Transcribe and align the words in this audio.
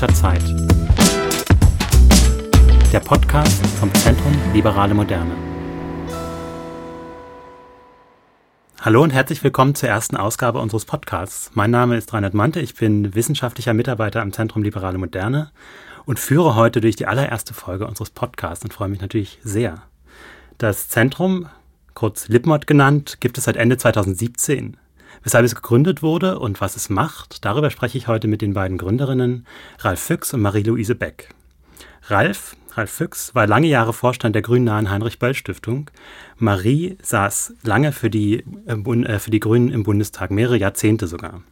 politischer 0.00 0.14
Zeit. 0.14 0.42
Der 2.92 3.00
Podcast 3.00 3.64
vom 3.78 3.92
Zentrum 3.94 4.32
Liberale 4.52 4.94
Moderne. 4.94 5.34
Hallo 8.80 9.02
und 9.02 9.10
herzlich 9.10 9.44
willkommen 9.44 9.74
zur 9.74 9.90
ersten 9.90 10.16
Ausgabe 10.16 10.58
unseres 10.58 10.86
Podcasts. 10.86 11.50
Mein 11.54 11.70
Name 11.70 11.96
ist 11.98 12.12
Reinhard 12.14 12.34
Mante, 12.34 12.60
ich 12.60 12.74
bin 12.74 13.14
wissenschaftlicher 13.14 13.74
Mitarbeiter 13.74 14.22
am 14.22 14.32
Zentrum 14.32 14.62
Liberale 14.62 14.96
Moderne 14.96 15.50
und 16.06 16.18
führe 16.18 16.54
heute 16.54 16.80
durch 16.80 16.96
die 16.96 17.06
allererste 17.06 17.52
Folge 17.52 17.86
unseres 17.86 18.10
Podcasts 18.10 18.64
und 18.64 18.72
freue 18.72 18.88
mich 18.88 19.02
natürlich 19.02 19.38
sehr. 19.42 19.82
Das 20.56 20.88
Zentrum, 20.88 21.46
kurz 21.92 22.28
Lipmod 22.28 22.66
genannt, 22.66 23.18
gibt 23.20 23.36
es 23.36 23.44
seit 23.44 23.56
Ende 23.56 23.76
2017. 23.76 24.78
Weshalb 25.22 25.44
es 25.44 25.54
gegründet 25.54 26.02
wurde 26.02 26.38
und 26.38 26.60
was 26.60 26.76
es 26.76 26.88
macht, 26.88 27.44
darüber 27.44 27.70
spreche 27.70 27.98
ich 27.98 28.08
heute 28.08 28.26
mit 28.26 28.40
den 28.40 28.54
beiden 28.54 28.78
Gründerinnen 28.78 29.46
Ralf 29.80 30.00
Füchs 30.00 30.32
und 30.32 30.40
Marie-Louise 30.40 30.94
Beck. 30.94 31.28
Ralf, 32.06 32.56
Ralf 32.72 32.90
Füchs, 32.90 33.34
war 33.34 33.46
lange 33.46 33.66
Jahre 33.66 33.92
Vorstand 33.92 34.34
der 34.34 34.42
grünnahen 34.42 34.90
Heinrich-Böll-Stiftung. 34.90 35.90
Marie 36.38 36.96
saß 37.02 37.54
lange 37.62 37.92
für 37.92 38.08
die, 38.08 38.44
äh, 38.66 39.18
für 39.18 39.30
die 39.30 39.40
Grünen 39.40 39.70
im 39.70 39.82
Bundestag, 39.82 40.30
mehrere 40.30 40.56
Jahrzehnte 40.56 41.06
sogar. 41.06 41.42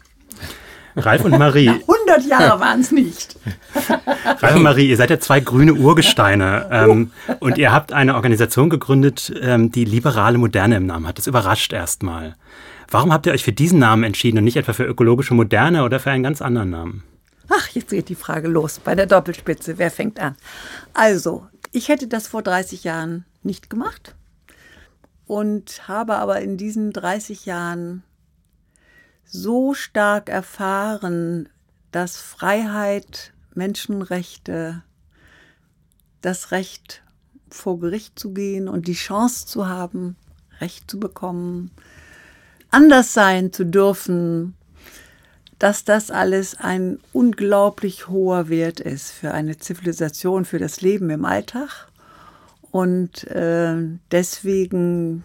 Ralf 0.97 1.25
und 1.25 1.39
Marie. 1.39 1.69
100 1.69 2.27
Jahre 2.27 2.61
waren 2.61 2.81
es 2.81 2.91
nicht. 2.91 3.37
Ralf 4.41 4.57
und 4.57 4.63
Marie, 4.63 4.89
ihr 4.89 4.97
seid 4.97 5.11
ja 5.11 5.21
zwei 5.21 5.41
grüne 5.41 5.75
Urgesteine 5.75 6.69
ähm, 6.71 7.13
und 7.41 7.59
ihr 7.59 7.73
habt 7.73 7.93
eine 7.93 8.15
Organisation 8.15 8.71
gegründet, 8.71 9.33
ähm, 9.41 9.71
die 9.71 9.85
liberale 9.85 10.39
Moderne 10.39 10.77
im 10.77 10.87
Namen 10.87 11.07
hat. 11.07 11.19
Das 11.19 11.27
überrascht 11.27 11.73
erstmal. 11.73 12.37
Warum 12.91 13.13
habt 13.13 13.27
ihr 13.27 13.33
euch 13.33 13.45
für 13.45 13.53
diesen 13.53 13.79
Namen 13.79 14.03
entschieden 14.05 14.39
und 14.39 14.45
nicht 14.45 14.57
etwa 14.57 14.73
für 14.73 14.85
ökologische 14.85 15.35
Moderne 15.35 15.85
oder 15.85 16.01
für 16.01 16.11
einen 16.11 16.23
ganz 16.23 16.41
anderen 16.41 16.71
Namen? 16.71 17.05
Ach, 17.49 17.69
jetzt 17.71 17.91
geht 17.91 18.09
die 18.09 18.15
Frage 18.15 18.49
los 18.49 18.81
bei 18.83 18.95
der 18.95 19.07
Doppelspitze. 19.07 19.79
Wer 19.79 19.91
fängt 19.91 20.19
an? 20.21 20.37
Also, 20.95 21.47
ich 21.73 21.89
hätte 21.89 22.09
das 22.09 22.29
vor 22.29 22.43
30 22.43 22.85
Jahren 22.85 23.25
nicht 23.43 23.71
gemacht 23.71 24.15
und 25.27 25.87
habe 25.87 26.17
aber 26.17 26.41
in 26.41 26.57
diesen 26.57 26.93
30 26.93 27.47
Jahren 27.47 28.03
so 29.31 29.75
stark 29.75 30.29
erfahren, 30.29 31.49
dass 31.93 32.17
Freiheit, 32.17 33.33
Menschenrechte, 33.55 34.83
das 36.21 36.51
Recht 36.51 37.03
vor 37.49 37.79
Gericht 37.79 38.19
zu 38.19 38.33
gehen 38.33 38.69
und 38.69 38.89
die 38.89 38.95
Chance 38.95 39.47
zu 39.47 39.69
haben, 39.69 40.17
Recht 40.61 40.91
zu 40.91 40.99
bekommen, 40.99 41.71
anders 42.71 43.13
sein 43.13 43.53
zu 43.53 43.65
dürfen, 43.65 44.55
dass 45.59 45.85
das 45.85 46.11
alles 46.11 46.57
ein 46.59 46.99
unglaublich 47.13 48.09
hoher 48.09 48.49
Wert 48.49 48.81
ist 48.81 49.11
für 49.11 49.33
eine 49.33 49.59
Zivilisation, 49.59 50.45
für 50.45 50.59
das 50.59 50.81
Leben 50.81 51.11
im 51.11 51.25
Alltag. 51.25 51.89
Und 52.71 53.27
äh, 53.29 53.77
deswegen 54.11 55.25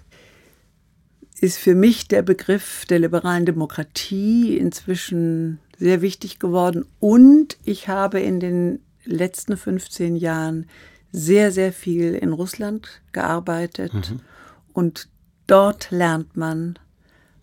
ist 1.44 1.58
für 1.58 1.76
mich 1.76 2.08
der 2.08 2.22
Begriff 2.22 2.86
der 2.86 3.00
liberalen 3.00 3.46
Demokratie 3.46 4.58
inzwischen 4.58 5.60
sehr 5.78 6.02
wichtig 6.02 6.40
geworden. 6.40 6.86
Und 7.02 7.58
ich 7.66 7.90
habe 7.90 8.22
in 8.22 8.40
den 8.40 8.80
letzten 9.04 9.58
15 9.58 10.16
Jahren 10.16 10.68
sehr, 11.12 11.52
sehr 11.52 11.74
viel 11.74 12.16
in 12.16 12.32
Russland 12.32 13.02
gearbeitet. 13.12 13.94
Mhm. 13.94 14.22
Und 14.72 15.10
dort 15.46 15.92
lernt 15.92 16.38
man 16.38 16.80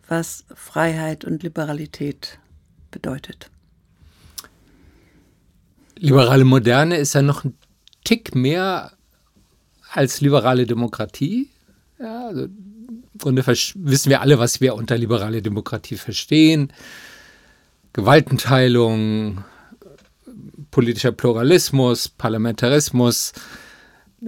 was 0.09 0.47
Freiheit 0.55 1.27
und 1.27 1.43
Liberalität 1.43 2.39
bedeutet. 2.91 3.51
Liberale 5.99 6.47
Moderne 6.47 6.97
ist 6.97 7.13
ja 7.13 7.21
noch 7.21 7.45
ein 7.45 7.55
Tick 8.05 8.35
mehr 8.35 8.93
als 9.93 10.23
liberale 10.23 10.65
Demokratie. 10.65 11.51
Ja, 11.99 12.29
also 12.29 12.49
Grunde 13.21 13.47
wissen 13.47 14.11
wir 14.11 14.21
alle, 14.21 14.39
was 14.39 14.61
wir 14.61 14.75
unter 14.75 14.97
liberale 14.97 15.43
Demokratie 15.43 15.97
verstehen. 15.97 16.73
Gewaltenteilung, 17.93 19.45
politischer 20.71 21.13
Pluralismus, 21.13 22.09
Parlamentarismus, 22.09 23.33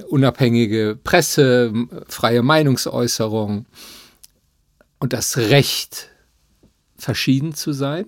unabhängige 0.09 0.99
Presse, 1.03 1.73
freie 2.09 2.43
Meinungsäußerung 2.43 3.67
und 4.99 5.13
das 5.13 5.37
Recht, 5.37 6.09
verschieden 6.97 7.55
zu 7.55 7.73
sein. 7.73 8.07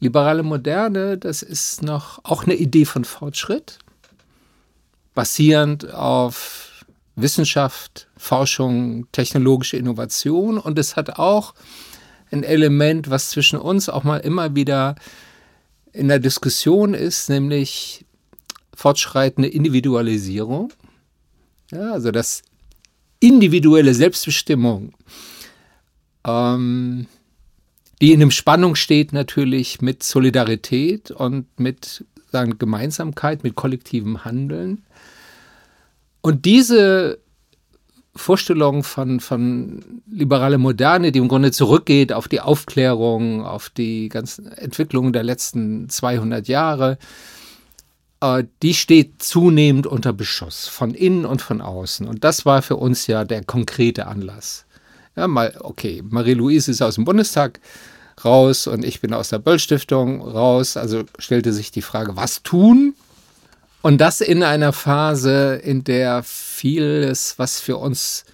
Liberale 0.00 0.42
Moderne, 0.42 1.18
das 1.18 1.42
ist 1.42 1.82
noch 1.82 2.24
auch 2.24 2.44
eine 2.44 2.54
Idee 2.54 2.84
von 2.84 3.04
Fortschritt, 3.04 3.78
basierend 5.14 5.92
auf 5.92 6.73
Wissenschaft, 7.16 8.08
Forschung, 8.16 9.06
technologische 9.12 9.76
Innovation. 9.76 10.58
Und 10.58 10.78
es 10.78 10.96
hat 10.96 11.18
auch 11.18 11.54
ein 12.30 12.42
Element, 12.42 13.10
was 13.10 13.30
zwischen 13.30 13.58
uns 13.58 13.88
auch 13.88 14.04
mal 14.04 14.18
immer 14.18 14.54
wieder 14.54 14.96
in 15.92 16.08
der 16.08 16.18
Diskussion 16.18 16.94
ist, 16.94 17.28
nämlich 17.28 18.04
fortschreitende 18.74 19.48
Individualisierung. 19.48 20.72
Ja, 21.70 21.92
also 21.92 22.10
das 22.10 22.42
individuelle 23.20 23.94
Selbstbestimmung 23.94 24.92
ähm, 26.26 27.06
die 28.00 28.12
in 28.12 28.20
einem 28.20 28.30
Spannung 28.30 28.74
steht 28.74 29.12
natürlich 29.12 29.80
mit 29.80 30.02
Solidarität 30.02 31.10
und 31.10 31.46
mit 31.58 32.04
sagen, 32.32 32.58
Gemeinsamkeit, 32.58 33.44
mit 33.44 33.54
kollektivem 33.54 34.24
Handeln. 34.24 34.84
Und 36.24 36.46
diese 36.46 37.18
Vorstellung 38.16 38.82
von, 38.82 39.20
von 39.20 40.00
liberale 40.10 40.56
Moderne, 40.56 41.12
die 41.12 41.18
im 41.18 41.28
Grunde 41.28 41.52
zurückgeht 41.52 42.14
auf 42.14 42.28
die 42.28 42.40
Aufklärung, 42.40 43.44
auf 43.44 43.68
die 43.68 44.08
ganzen 44.08 44.50
Entwicklungen 44.50 45.12
der 45.12 45.22
letzten 45.22 45.90
200 45.90 46.48
Jahre, 46.48 46.96
äh, 48.22 48.44
die 48.62 48.72
steht 48.72 49.22
zunehmend 49.22 49.86
unter 49.86 50.14
Beschuss, 50.14 50.66
von 50.66 50.94
innen 50.94 51.26
und 51.26 51.42
von 51.42 51.60
außen. 51.60 52.08
Und 52.08 52.24
das 52.24 52.46
war 52.46 52.62
für 52.62 52.76
uns 52.76 53.06
ja 53.06 53.26
der 53.26 53.44
konkrete 53.44 54.06
Anlass. 54.06 54.64
Ja, 55.16 55.28
mal, 55.28 55.54
okay, 55.60 56.02
Marie-Louise 56.08 56.70
ist 56.70 56.80
aus 56.80 56.94
dem 56.94 57.04
Bundestag 57.04 57.60
raus 58.24 58.66
und 58.66 58.82
ich 58.82 59.02
bin 59.02 59.12
aus 59.12 59.28
der 59.28 59.40
Böll-Stiftung 59.40 60.22
raus. 60.22 60.78
Also 60.78 61.02
stellte 61.18 61.52
sich 61.52 61.70
die 61.70 61.82
Frage, 61.82 62.16
was 62.16 62.42
tun? 62.42 62.94
Und 63.84 63.98
das 63.98 64.22
in 64.22 64.42
einer 64.42 64.72
Phase, 64.72 65.56
in 65.56 65.84
der 65.84 66.22
vieles, 66.22 67.38
was 67.38 67.60
für 67.60 67.76
uns 67.76 68.24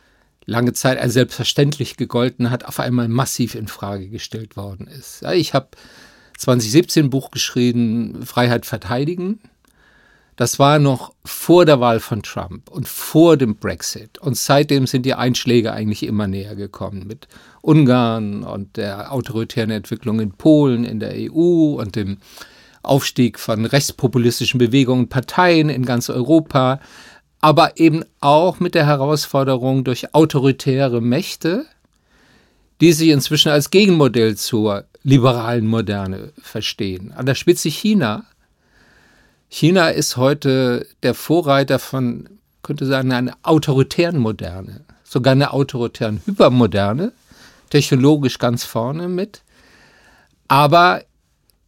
lange 0.46 0.74
Zeit 0.74 0.96
als 0.96 1.14
selbstverständlich 1.14 1.96
gegolten 1.96 2.50
hat, 2.50 2.66
auf 2.66 2.78
einmal 2.78 3.08
massiv 3.08 3.56
in 3.56 3.66
Frage 3.66 4.06
gestellt 4.10 4.56
worden 4.56 4.86
ist. 4.86 5.24
Ich 5.32 5.52
habe 5.52 5.70
2017 6.38 7.06
ein 7.06 7.10
Buch 7.10 7.32
geschrieben, 7.32 8.24
Freiheit 8.24 8.64
verteidigen. 8.64 9.40
Das 10.36 10.60
war 10.60 10.78
noch 10.78 11.14
vor 11.24 11.64
der 11.64 11.80
Wahl 11.80 11.98
von 11.98 12.22
Trump 12.22 12.70
und 12.70 12.86
vor 12.86 13.36
dem 13.36 13.56
Brexit. 13.56 14.18
Und 14.18 14.36
seitdem 14.36 14.86
sind 14.86 15.04
die 15.04 15.14
Einschläge 15.14 15.72
eigentlich 15.72 16.04
immer 16.04 16.28
näher 16.28 16.54
gekommen 16.54 17.08
mit 17.08 17.26
Ungarn 17.60 18.44
und 18.44 18.76
der 18.76 19.12
autoritären 19.12 19.72
Entwicklung 19.72 20.20
in 20.20 20.30
Polen, 20.30 20.84
in 20.84 21.00
der 21.00 21.14
EU 21.16 21.74
und 21.80 21.96
dem 21.96 22.18
Aufstieg 22.82 23.38
von 23.38 23.64
rechtspopulistischen 23.66 24.58
Bewegungen, 24.58 25.08
Parteien 25.08 25.68
in 25.68 25.84
ganz 25.84 26.10
Europa, 26.10 26.80
aber 27.40 27.78
eben 27.78 28.04
auch 28.20 28.60
mit 28.60 28.74
der 28.74 28.86
Herausforderung 28.86 29.84
durch 29.84 30.14
autoritäre 30.14 31.00
Mächte, 31.00 31.66
die 32.80 32.92
sich 32.92 33.08
inzwischen 33.08 33.50
als 33.50 33.70
Gegenmodell 33.70 34.36
zur 34.36 34.84
liberalen 35.02 35.66
Moderne 35.66 36.32
verstehen. 36.40 37.12
An 37.12 37.26
der 37.26 37.34
Spitze 37.34 37.68
China, 37.68 38.24
China 39.48 39.88
ist 39.88 40.16
heute 40.16 40.86
der 41.02 41.14
Vorreiter 41.14 41.78
von, 41.78 42.28
könnte 42.62 42.86
sagen, 42.86 43.12
einer 43.12 43.36
autoritären 43.42 44.18
Moderne, 44.18 44.84
sogar 45.02 45.32
einer 45.32 45.52
autoritären 45.54 46.20
Hypermoderne, 46.24 47.12
technologisch 47.70 48.38
ganz 48.38 48.64
vorne 48.64 49.08
mit, 49.08 49.42
aber 50.48 51.02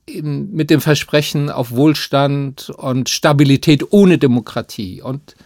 mit 0.08 0.70
dem 0.70 0.80
Versprechen 0.80 1.50
auf 1.50 1.70
Wohlstand 1.70 2.70
und 2.70 3.08
Stabilität 3.08 3.92
ohne 3.92 4.18
Demokratie. 4.18 5.00
Und 5.00 5.36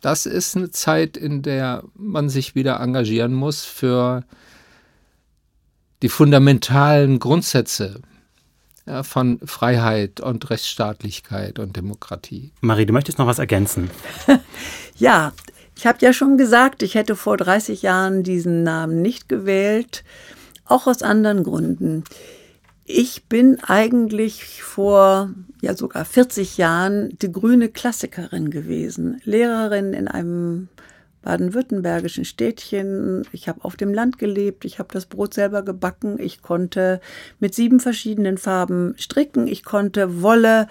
das 0.00 0.26
ist 0.26 0.56
eine 0.56 0.70
Zeit, 0.70 1.16
in 1.16 1.42
der 1.42 1.84
man 1.94 2.28
sich 2.28 2.54
wieder 2.54 2.80
engagieren 2.80 3.34
muss 3.34 3.64
für 3.64 4.24
die 6.02 6.08
fundamentalen 6.08 7.18
Grundsätze 7.18 8.00
ja, 8.86 9.02
von 9.02 9.38
Freiheit 9.44 10.20
und 10.20 10.48
Rechtsstaatlichkeit 10.50 11.58
und 11.58 11.76
Demokratie. 11.76 12.52
Marie, 12.60 12.86
du 12.86 12.92
möchtest 12.92 13.18
noch 13.18 13.26
was 13.26 13.38
ergänzen? 13.38 13.90
ja, 14.96 15.32
ich 15.76 15.86
habe 15.86 15.98
ja 16.00 16.12
schon 16.12 16.36
gesagt, 16.36 16.82
ich 16.82 16.94
hätte 16.94 17.14
vor 17.16 17.36
30 17.36 17.82
Jahren 17.82 18.22
diesen 18.22 18.62
Namen 18.62 19.02
nicht 19.02 19.28
gewählt, 19.28 20.04
auch 20.64 20.86
aus 20.86 21.02
anderen 21.02 21.44
Gründen. 21.44 22.04
Ich 22.96 23.24
bin 23.24 23.58
eigentlich 23.60 24.62
vor 24.62 25.30
ja 25.62 25.76
sogar 25.76 26.04
40 26.04 26.58
Jahren 26.58 27.16
die 27.20 27.30
grüne 27.30 27.68
Klassikerin 27.68 28.50
gewesen, 28.50 29.20
Lehrerin 29.24 29.92
in 29.92 30.08
einem 30.08 30.68
baden-württembergischen 31.22 32.24
Städtchen. 32.24 33.26
Ich 33.32 33.48
habe 33.48 33.62
auf 33.64 33.76
dem 33.76 33.92
Land 33.92 34.18
gelebt, 34.18 34.64
ich 34.64 34.78
habe 34.78 34.88
das 34.92 35.06
Brot 35.06 35.34
selber 35.34 35.62
gebacken, 35.62 36.18
ich 36.18 36.40
konnte 36.40 37.00
mit 37.38 37.54
sieben 37.54 37.78
verschiedenen 37.78 38.38
Farben 38.38 38.94
stricken, 38.96 39.46
ich 39.46 39.62
konnte 39.62 40.22
Wolle 40.22 40.66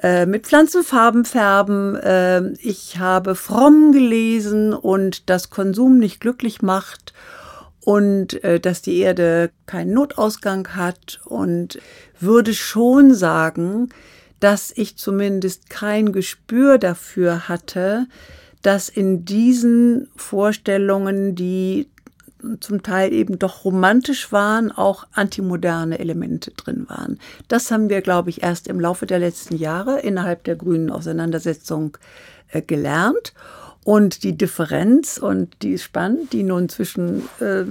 äh, 0.00 0.24
mit 0.24 0.46
Pflanzenfarben 0.46 1.24
färben, 1.24 1.96
äh, 1.96 2.52
ich 2.60 2.98
habe 2.98 3.34
fromm 3.34 3.90
gelesen 3.90 4.72
und 4.72 5.28
das 5.28 5.50
Konsum 5.50 5.98
nicht 5.98 6.20
glücklich 6.20 6.62
macht 6.62 7.12
und 7.88 8.44
äh, 8.44 8.60
dass 8.60 8.82
die 8.82 8.98
Erde 8.98 9.50
keinen 9.64 9.94
Notausgang 9.94 10.68
hat 10.76 11.20
und 11.24 11.78
würde 12.20 12.52
schon 12.52 13.14
sagen, 13.14 13.88
dass 14.40 14.70
ich 14.76 14.98
zumindest 14.98 15.70
kein 15.70 16.12
Gespür 16.12 16.76
dafür 16.76 17.48
hatte, 17.48 18.06
dass 18.60 18.90
in 18.90 19.24
diesen 19.24 20.10
Vorstellungen, 20.16 21.34
die 21.34 21.88
zum 22.60 22.82
Teil 22.82 23.10
eben 23.10 23.38
doch 23.38 23.64
romantisch 23.64 24.32
waren, 24.32 24.70
auch 24.70 25.06
antimoderne 25.12 25.98
Elemente 25.98 26.50
drin 26.50 26.84
waren. 26.90 27.18
Das 27.48 27.70
haben 27.70 27.88
wir, 27.88 28.02
glaube 28.02 28.28
ich, 28.28 28.42
erst 28.42 28.68
im 28.68 28.80
Laufe 28.80 29.06
der 29.06 29.18
letzten 29.18 29.56
Jahre 29.56 30.00
innerhalb 30.00 30.44
der 30.44 30.56
grünen 30.56 30.90
Auseinandersetzung 30.90 31.96
äh, 32.48 32.60
gelernt. 32.60 33.32
Und 33.88 34.22
die 34.22 34.36
Differenz, 34.36 35.16
und 35.16 35.62
die 35.62 35.72
ist 35.72 35.84
spannend, 35.84 36.34
die 36.34 36.42
nun 36.42 36.68
zwischen 36.68 37.22
äh, 37.40 37.64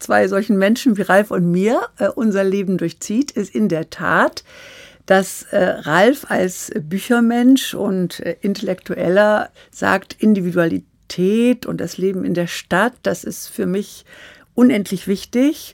zwei 0.00 0.28
solchen 0.28 0.58
Menschen 0.58 0.98
wie 0.98 1.00
Ralf 1.00 1.30
und 1.30 1.50
mir 1.50 1.88
äh, 1.96 2.08
unser 2.08 2.44
Leben 2.44 2.76
durchzieht, 2.76 3.30
ist 3.30 3.54
in 3.54 3.70
der 3.70 3.88
Tat, 3.88 4.44
dass 5.06 5.44
äh, 5.44 5.64
Ralf 5.64 6.26
als 6.28 6.72
Büchermensch 6.78 7.72
und 7.72 8.20
äh, 8.20 8.36
Intellektueller 8.42 9.48
sagt, 9.70 10.14
Individualität 10.18 11.64
und 11.64 11.80
das 11.80 11.96
Leben 11.96 12.26
in 12.26 12.34
der 12.34 12.48
Stadt, 12.48 12.92
das 13.02 13.24
ist 13.24 13.48
für 13.48 13.64
mich 13.64 14.04
unendlich 14.54 15.08
wichtig. 15.08 15.72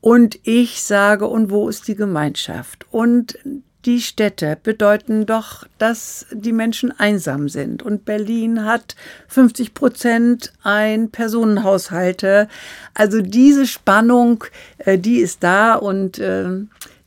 Und 0.00 0.38
ich 0.44 0.80
sage, 0.80 1.26
und 1.26 1.50
wo 1.50 1.68
ist 1.68 1.88
die 1.88 1.96
Gemeinschaft? 1.96 2.86
Und 2.92 3.36
die 3.84 4.00
Städte 4.00 4.58
bedeuten 4.62 5.26
doch, 5.26 5.66
dass 5.78 6.26
die 6.32 6.52
Menschen 6.52 6.92
einsam 6.98 7.48
sind. 7.48 7.82
Und 7.82 8.04
Berlin 8.04 8.64
hat 8.64 8.94
50 9.28 9.74
Prozent 9.74 10.52
Ein-Personenhaushalte. 10.62 12.48
Also 12.94 13.22
diese 13.22 13.66
Spannung, 13.66 14.44
äh, 14.78 14.98
die 14.98 15.18
ist 15.18 15.42
da. 15.42 15.74
Und 15.74 16.18
äh, 16.18 16.48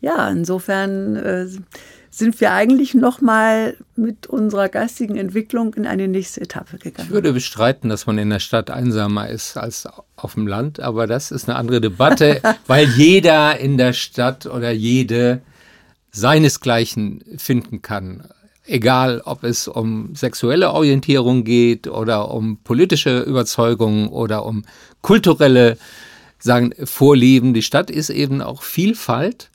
ja, 0.01 0.29
insofern 0.29 1.15
äh, 1.15 1.47
sind 2.09 2.39
wir 2.41 2.51
eigentlich 2.51 2.93
noch 2.93 3.21
mal 3.21 3.75
mit 3.95 4.27
unserer 4.27 4.69
geistigen 4.69 5.15
Entwicklung 5.15 5.73
in 5.73 5.87
eine 5.87 6.07
nächste 6.07 6.41
Etappe 6.41 6.77
gegangen. 6.77 7.07
Ich 7.07 7.13
würde 7.13 7.33
bestreiten, 7.33 7.89
dass 7.89 8.05
man 8.05 8.19
in 8.19 8.29
der 8.29 8.39
Stadt 8.39 8.69
einsamer 8.69 9.29
ist 9.29 9.57
als 9.57 9.87
auf 10.15 10.35
dem 10.35 10.45
Land, 10.45 10.79
aber 10.79 11.07
das 11.07 11.31
ist 11.31 11.49
eine 11.49 11.57
andere 11.57 11.81
Debatte, 11.81 12.39
weil 12.67 12.87
jeder 12.87 13.59
in 13.59 13.77
der 13.77 13.93
Stadt 13.93 14.45
oder 14.45 14.71
jede 14.71 15.41
seinesgleichen 16.13 17.23
finden 17.37 17.81
kann. 17.81 18.29
Egal, 18.65 19.21
ob 19.25 19.43
es 19.43 19.67
um 19.67 20.15
sexuelle 20.15 20.71
Orientierung 20.71 21.43
geht 21.43 21.87
oder 21.87 22.31
um 22.31 22.57
politische 22.63 23.19
Überzeugungen 23.19 24.07
oder 24.07 24.45
um 24.45 24.63
kulturelle 25.01 25.77
sagen, 26.39 26.73
Vorlieben. 26.83 27.53
Die 27.53 27.61
Stadt 27.61 27.89
ist 27.89 28.09
eben 28.09 28.41
auch 28.41 28.63
Vielfalt 28.63 29.49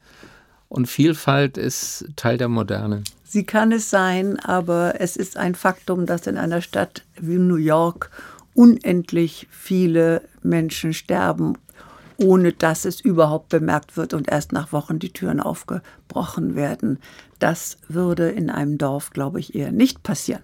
und 0.69 0.87
Vielfalt 0.87 1.57
ist 1.57 2.07
Teil 2.17 2.37
der 2.37 2.49
Moderne. 2.49 3.05
Sie 3.25 3.45
kann 3.45 3.73
es 3.73 3.91
sein, 3.91 4.39
aber 4.41 4.95
es 4.99 5.17
ist 5.17 5.37
ein 5.37 5.55
Faktum, 5.55 6.07
dass 6.07 6.27
in 6.27 6.39
einer 6.39 6.63
Stadt 6.63 7.03
wie 7.21 7.37
New 7.37 7.57
York 7.57 8.11
unendlich 8.55 9.47
viele 9.51 10.23
Menschen 10.43 10.95
sterben 10.95 11.55
ohne 12.19 12.53
dass 12.53 12.85
es 12.85 13.01
überhaupt 13.01 13.49
bemerkt 13.49 13.97
wird 13.97 14.13
und 14.13 14.29
erst 14.29 14.53
nach 14.53 14.73
Wochen 14.73 14.99
die 14.99 15.13
Türen 15.13 15.41
aufgebrochen 15.41 16.57
werden. 16.57 16.99
Das 17.39 17.79
würde 17.89 18.29
in 18.29 18.51
einem 18.51 18.77
Dorf, 18.77 19.11
glaube 19.11 19.41
ich, 19.41 19.55
eher 19.55 19.73
nicht 19.73 20.03
passieren. 20.03 20.43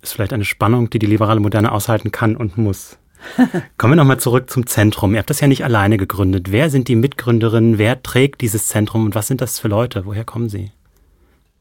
Ist 0.00 0.14
vielleicht 0.14 0.32
eine 0.32 0.44
Spannung, 0.44 0.88
die 0.88 1.00
die 1.00 1.06
liberale 1.06 1.40
Moderne 1.40 1.72
aushalten 1.72 2.12
kann 2.12 2.36
und 2.36 2.56
muss. 2.56 2.96
Kommen 3.76 3.92
wir 3.92 3.96
nochmal 3.96 4.20
zurück 4.20 4.48
zum 4.48 4.66
Zentrum. 4.66 5.12
Ihr 5.12 5.18
habt 5.18 5.28
das 5.28 5.40
ja 5.40 5.48
nicht 5.48 5.64
alleine 5.64 5.98
gegründet. 5.98 6.52
Wer 6.52 6.70
sind 6.70 6.88
die 6.88 6.96
Mitgründerinnen? 6.96 7.76
Wer 7.76 8.02
trägt 8.02 8.40
dieses 8.40 8.68
Zentrum 8.68 9.04
und 9.04 9.14
was 9.14 9.26
sind 9.26 9.40
das 9.40 9.58
für 9.58 9.68
Leute? 9.68 10.06
Woher 10.06 10.24
kommen 10.24 10.48
sie? 10.48 10.70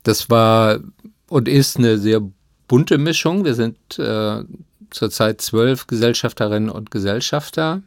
Das 0.03 0.29
war 0.29 0.79
und 1.27 1.47
ist 1.47 1.77
eine 1.77 1.97
sehr 1.97 2.21
bunte 2.67 2.97
Mischung. 2.97 3.43
Wir 3.43 3.55
sind 3.55 3.77
äh, 3.99 4.43
zurzeit 4.89 5.41
zwölf 5.41 5.87
Gesellschafterinnen 5.87 6.69
und 6.69 6.91
Gesellschafter 6.91 7.81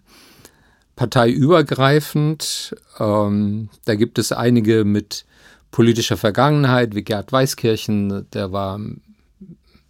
parteiübergreifend. 0.97 2.77
Ähm, 2.99 3.69
da 3.85 3.95
gibt 3.95 4.19
es 4.19 4.33
einige 4.33 4.85
mit 4.85 5.25
politischer 5.71 6.17
Vergangenheit, 6.17 6.95
wie 6.95 7.03
Gerd 7.03 7.33
Weißkirchen, 7.33 8.27
der 8.33 8.53
war 8.53 8.79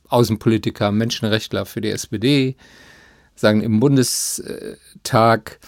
Außenpolitiker, 0.08 0.92
Menschenrechtler 0.92 1.66
für 1.66 1.80
die 1.80 1.90
SPD, 1.90 2.56
sagen 3.34 3.62
im 3.62 3.80
Bundestag. 3.80 5.58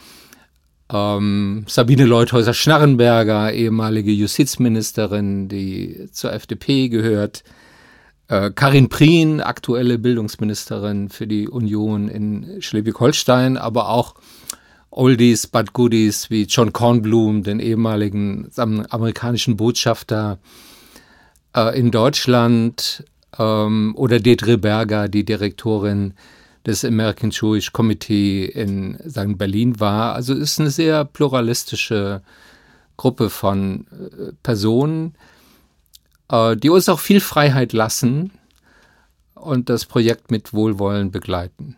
Ähm, 0.92 1.64
Sabine 1.66 2.04
Leuthäuser-Schnarrenberger, 2.04 3.52
ehemalige 3.52 4.12
Justizministerin, 4.12 5.48
die 5.48 6.08
zur 6.12 6.32
FDP 6.32 6.88
gehört. 6.88 7.42
Äh, 8.28 8.50
Karin 8.50 8.88
Prien, 8.90 9.40
aktuelle 9.40 9.98
Bildungsministerin 9.98 11.08
für 11.08 11.26
die 11.26 11.48
Union 11.48 12.08
in 12.08 12.60
Schleswig-Holstein, 12.60 13.56
aber 13.56 13.88
auch 13.88 14.14
Oldies 14.96 15.48
but 15.48 15.72
Goodies 15.72 16.30
wie 16.30 16.44
John 16.44 16.72
Kornblum, 16.72 17.42
den 17.42 17.58
ehemaligen 17.58 18.48
amerikanischen 18.56 19.56
Botschafter 19.56 20.38
äh, 21.54 21.76
in 21.78 21.90
Deutschland, 21.90 23.04
ähm, 23.38 23.94
oder 23.96 24.20
Deidre 24.20 24.56
Berger, 24.56 25.08
die 25.08 25.24
Direktorin 25.24 26.14
des 26.64 26.84
American 26.84 27.30
Jewish 27.30 27.72
Committee 27.72 28.44
in 28.46 28.96
St. 29.08 29.36
Berlin 29.36 29.80
war. 29.80 30.14
Also 30.14 30.32
ist 30.32 30.60
eine 30.60 30.70
sehr 30.70 31.04
pluralistische 31.04 32.22
Gruppe 32.96 33.30
von 33.30 33.86
äh, 33.90 34.32
Personen, 34.42 35.14
äh, 36.30 36.56
die 36.56 36.70
uns 36.70 36.88
auch 36.88 37.00
viel 37.00 37.20
Freiheit 37.20 37.72
lassen 37.72 38.30
und 39.34 39.68
das 39.68 39.84
Projekt 39.86 40.30
mit 40.30 40.52
Wohlwollen 40.52 41.10
begleiten 41.10 41.76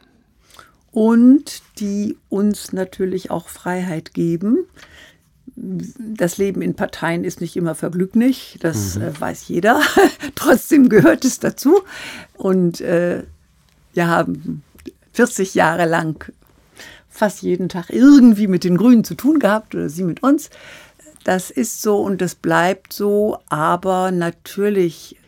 und 0.96 1.60
die 1.78 2.16
uns 2.30 2.72
natürlich 2.72 3.30
auch 3.30 3.48
Freiheit 3.48 4.14
geben. 4.14 4.64
Das 5.54 6.38
Leben 6.38 6.62
in 6.62 6.72
Parteien 6.72 7.22
ist 7.22 7.42
nicht 7.42 7.54
immer 7.54 7.74
vergnüglich, 7.74 8.56
das 8.62 8.96
mhm. 8.96 9.02
äh, 9.02 9.20
weiß 9.20 9.46
jeder. 9.48 9.82
Trotzdem 10.36 10.88
gehört 10.88 11.26
es 11.26 11.38
dazu. 11.38 11.82
Und 12.38 12.80
äh, 12.80 13.24
wir 13.92 14.08
haben 14.08 14.62
40 15.12 15.54
Jahre 15.54 15.84
lang 15.84 16.32
fast 17.10 17.42
jeden 17.42 17.68
Tag 17.68 17.90
irgendwie 17.90 18.46
mit 18.46 18.64
den 18.64 18.78
Grünen 18.78 19.04
zu 19.04 19.16
tun 19.16 19.38
gehabt 19.38 19.74
oder 19.74 19.90
sie 19.90 20.04
mit 20.04 20.22
uns. 20.22 20.48
Das 21.24 21.50
ist 21.50 21.82
so 21.82 21.98
und 21.98 22.22
das 22.22 22.34
bleibt 22.34 22.94
so, 22.94 23.36
aber 23.50 24.12
natürlich 24.12 25.18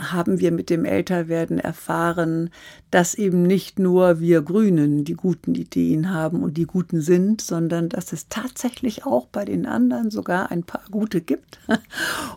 haben 0.00 0.40
wir 0.40 0.50
mit 0.50 0.70
dem 0.70 0.84
Älterwerden 0.84 1.58
erfahren, 1.58 2.50
dass 2.90 3.14
eben 3.14 3.42
nicht 3.42 3.78
nur 3.78 4.18
wir 4.20 4.42
Grünen 4.42 5.04
die 5.04 5.14
guten 5.14 5.54
Ideen 5.54 6.10
haben 6.12 6.42
und 6.42 6.56
die 6.56 6.64
guten 6.64 7.00
sind, 7.00 7.40
sondern 7.40 7.88
dass 7.88 8.12
es 8.12 8.28
tatsächlich 8.28 9.04
auch 9.04 9.26
bei 9.26 9.44
den 9.44 9.66
anderen 9.66 10.10
sogar 10.10 10.50
ein 10.50 10.62
paar 10.62 10.84
gute 10.90 11.20
gibt. 11.20 11.58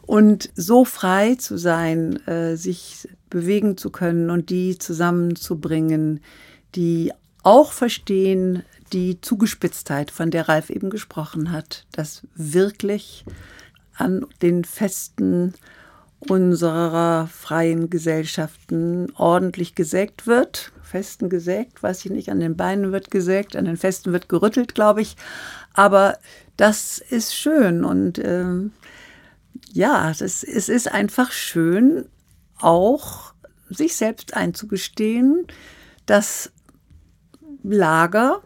Und 0.01 0.49
so 0.55 0.83
frei 0.83 1.35
zu 1.35 1.57
sein, 1.57 2.17
äh, 2.27 2.57
sich 2.57 3.07
bewegen 3.29 3.77
zu 3.77 3.91
können 3.91 4.29
und 4.29 4.49
die 4.49 4.77
zusammenzubringen, 4.77 6.19
die 6.75 7.13
auch 7.43 7.71
verstehen 7.71 8.63
die 8.93 9.21
Zugespitztheit, 9.21 10.11
von 10.11 10.31
der 10.31 10.49
Ralf 10.49 10.69
eben 10.69 10.89
gesprochen 10.89 11.51
hat, 11.51 11.85
dass 11.93 12.27
wirklich 12.35 13.25
an 13.95 14.25
den 14.41 14.63
festen 14.65 15.53
unserer 16.27 17.27
freien 17.27 17.89
Gesellschaften 17.89 19.11
ordentlich 19.15 19.75
gesägt 19.75 20.27
wird. 20.27 20.71
Festen 20.83 21.29
gesägt, 21.29 21.81
weiß 21.81 22.05
ich 22.05 22.11
nicht, 22.11 22.29
an 22.29 22.39
den 22.39 22.57
Beinen 22.57 22.91
wird 22.91 23.11
gesägt, 23.11 23.55
an 23.55 23.65
den 23.65 23.77
Festen 23.77 24.11
wird 24.11 24.29
gerüttelt, 24.29 24.75
glaube 24.75 25.01
ich. 25.01 25.15
Aber 25.73 26.17
das 26.57 26.97
ist 26.99 27.33
schön 27.35 27.83
und 27.85 28.19
ähm, 28.19 28.71
ja, 29.71 30.13
das, 30.17 30.43
es 30.43 30.69
ist 30.69 30.91
einfach 30.91 31.31
schön, 31.31 32.05
auch 32.59 33.33
sich 33.69 33.95
selbst 33.95 34.35
einzugestehen, 34.35 35.47
dass 36.05 36.51
Lager 37.63 38.41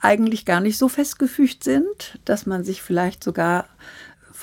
eigentlich 0.00 0.44
gar 0.44 0.60
nicht 0.60 0.78
so 0.78 0.88
festgefügt 0.88 1.64
sind, 1.64 2.18
dass 2.24 2.46
man 2.46 2.64
sich 2.64 2.82
vielleicht 2.82 3.22
sogar 3.24 3.66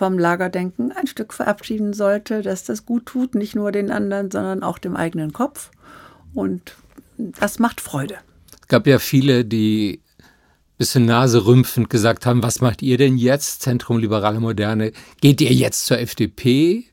vom 0.02 0.18
Lagerdenken 0.18 0.92
ein 0.92 1.06
Stück 1.06 1.32
verabschieden 1.32 1.94
sollte, 1.94 2.42
dass 2.42 2.64
das 2.64 2.88
gut 2.88 3.06
tut, 3.06 3.36
nicht 3.36 3.54
nur 3.54 3.72
den 3.72 3.92
anderen, 3.92 4.32
sondern 4.32 4.64
auch 4.64 4.80
dem 4.80 4.96
eigenen 4.96 5.32
Kopf. 5.32 5.70
Und 6.34 6.76
das 7.20 7.60
macht 7.60 7.82
Freude. 7.82 8.16
Es 8.60 8.68
gab 8.68 8.88
ja 8.88 8.98
viele, 8.98 9.46
die 9.46 10.02
bisschen 10.80 11.06
naserümpfend 11.06 11.92
gesagt 11.92 12.26
haben, 12.26 12.42
was 12.42 12.62
macht 12.62 12.82
ihr 12.82 12.98
denn 12.98 13.16
jetzt, 13.16 13.62
Zentrum 13.62 14.00
Liberale 14.00 14.40
Moderne? 14.40 14.92
Geht 15.22 15.40
ihr 15.40 15.54
jetzt 15.54 15.86
zur 15.86 16.00
FDP? 16.00 16.86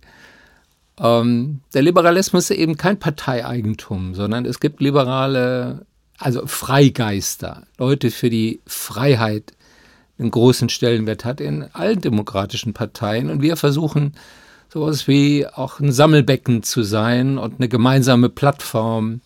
Ähm, 1.00 1.62
der 1.72 1.80
Liberalismus 1.80 2.50
ist 2.50 2.58
eben 2.58 2.76
kein 2.76 2.98
Parteieigentum, 2.98 4.14
sondern 4.14 4.44
es 4.44 4.60
gibt 4.60 4.82
liberale, 4.82 5.86
also 6.18 6.46
Freigeister, 6.46 7.66
Leute 7.78 8.10
für 8.10 8.28
die 8.28 8.60
Freiheit 8.66 9.54
einen 10.18 10.30
großen 10.30 10.68
Stellenwert 10.68 11.24
hat 11.24 11.40
in 11.40 11.64
allen 11.72 12.00
demokratischen 12.00 12.72
Parteien. 12.72 13.30
Und 13.30 13.42
wir 13.42 13.56
versuchen, 13.56 14.14
sowas 14.72 15.08
wie 15.08 15.46
auch 15.46 15.80
ein 15.80 15.92
Sammelbecken 15.92 16.62
zu 16.62 16.82
sein 16.82 17.38
und 17.38 17.56
eine 17.58 17.68
gemeinsame 17.68 18.28
Plattform 18.28 19.20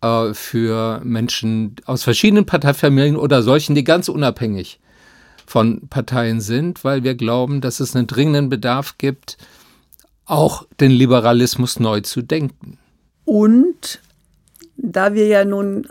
äh, 0.00 0.34
für 0.34 1.00
Menschen 1.04 1.76
aus 1.84 2.02
verschiedenen 2.02 2.46
Parteifamilien 2.46 3.16
oder 3.16 3.42
solchen, 3.42 3.74
die 3.74 3.84
ganz 3.84 4.08
unabhängig 4.08 4.80
von 5.46 5.88
Parteien 5.88 6.40
sind, 6.40 6.84
weil 6.84 7.04
wir 7.04 7.14
glauben, 7.14 7.60
dass 7.60 7.80
es 7.80 7.94
einen 7.94 8.06
dringenden 8.06 8.48
Bedarf 8.48 8.96
gibt, 8.98 9.36
auch 10.24 10.66
den 10.80 10.90
Liberalismus 10.90 11.78
neu 11.78 12.00
zu 12.00 12.22
denken. 12.22 12.78
Und 13.24 14.00
da 14.76 15.14
wir 15.14 15.26
ja 15.26 15.44
nun 15.44 15.86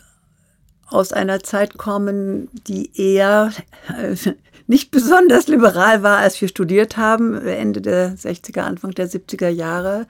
aus 0.92 1.14
einer 1.14 1.42
Zeit 1.42 1.78
kommen, 1.78 2.50
die 2.68 2.92
eher 2.96 3.52
äh, 3.88 4.16
nicht 4.68 4.92
besonders 4.92 5.48
liberal 5.48 6.04
war, 6.04 6.20
als 6.20 6.40
wir 6.40 6.48
studiert 6.48 6.96
haben, 6.96 7.46
Ende 7.46 7.82
der 7.82 8.16
60er, 8.16 8.62
Anfang 8.62 8.92
der 8.92 9.10
70er 9.10 9.50
Jahre. 9.50 10.08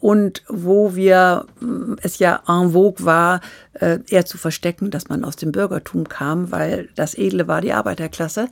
Und 0.00 0.44
wo 0.48 0.94
wir 0.94 1.46
äh, 1.60 1.96
es 2.02 2.18
ja 2.18 2.42
en 2.46 2.72
vogue 2.72 3.04
war, 3.04 3.40
äh, 3.74 3.98
eher 4.08 4.26
zu 4.26 4.38
verstecken, 4.38 4.90
dass 4.90 5.08
man 5.08 5.24
aus 5.24 5.36
dem 5.36 5.52
Bürgertum 5.52 6.08
kam, 6.08 6.52
weil 6.52 6.88
das 6.94 7.14
Edle 7.16 7.48
war 7.48 7.60
die 7.60 7.72
Arbeiterklasse. 7.72 8.48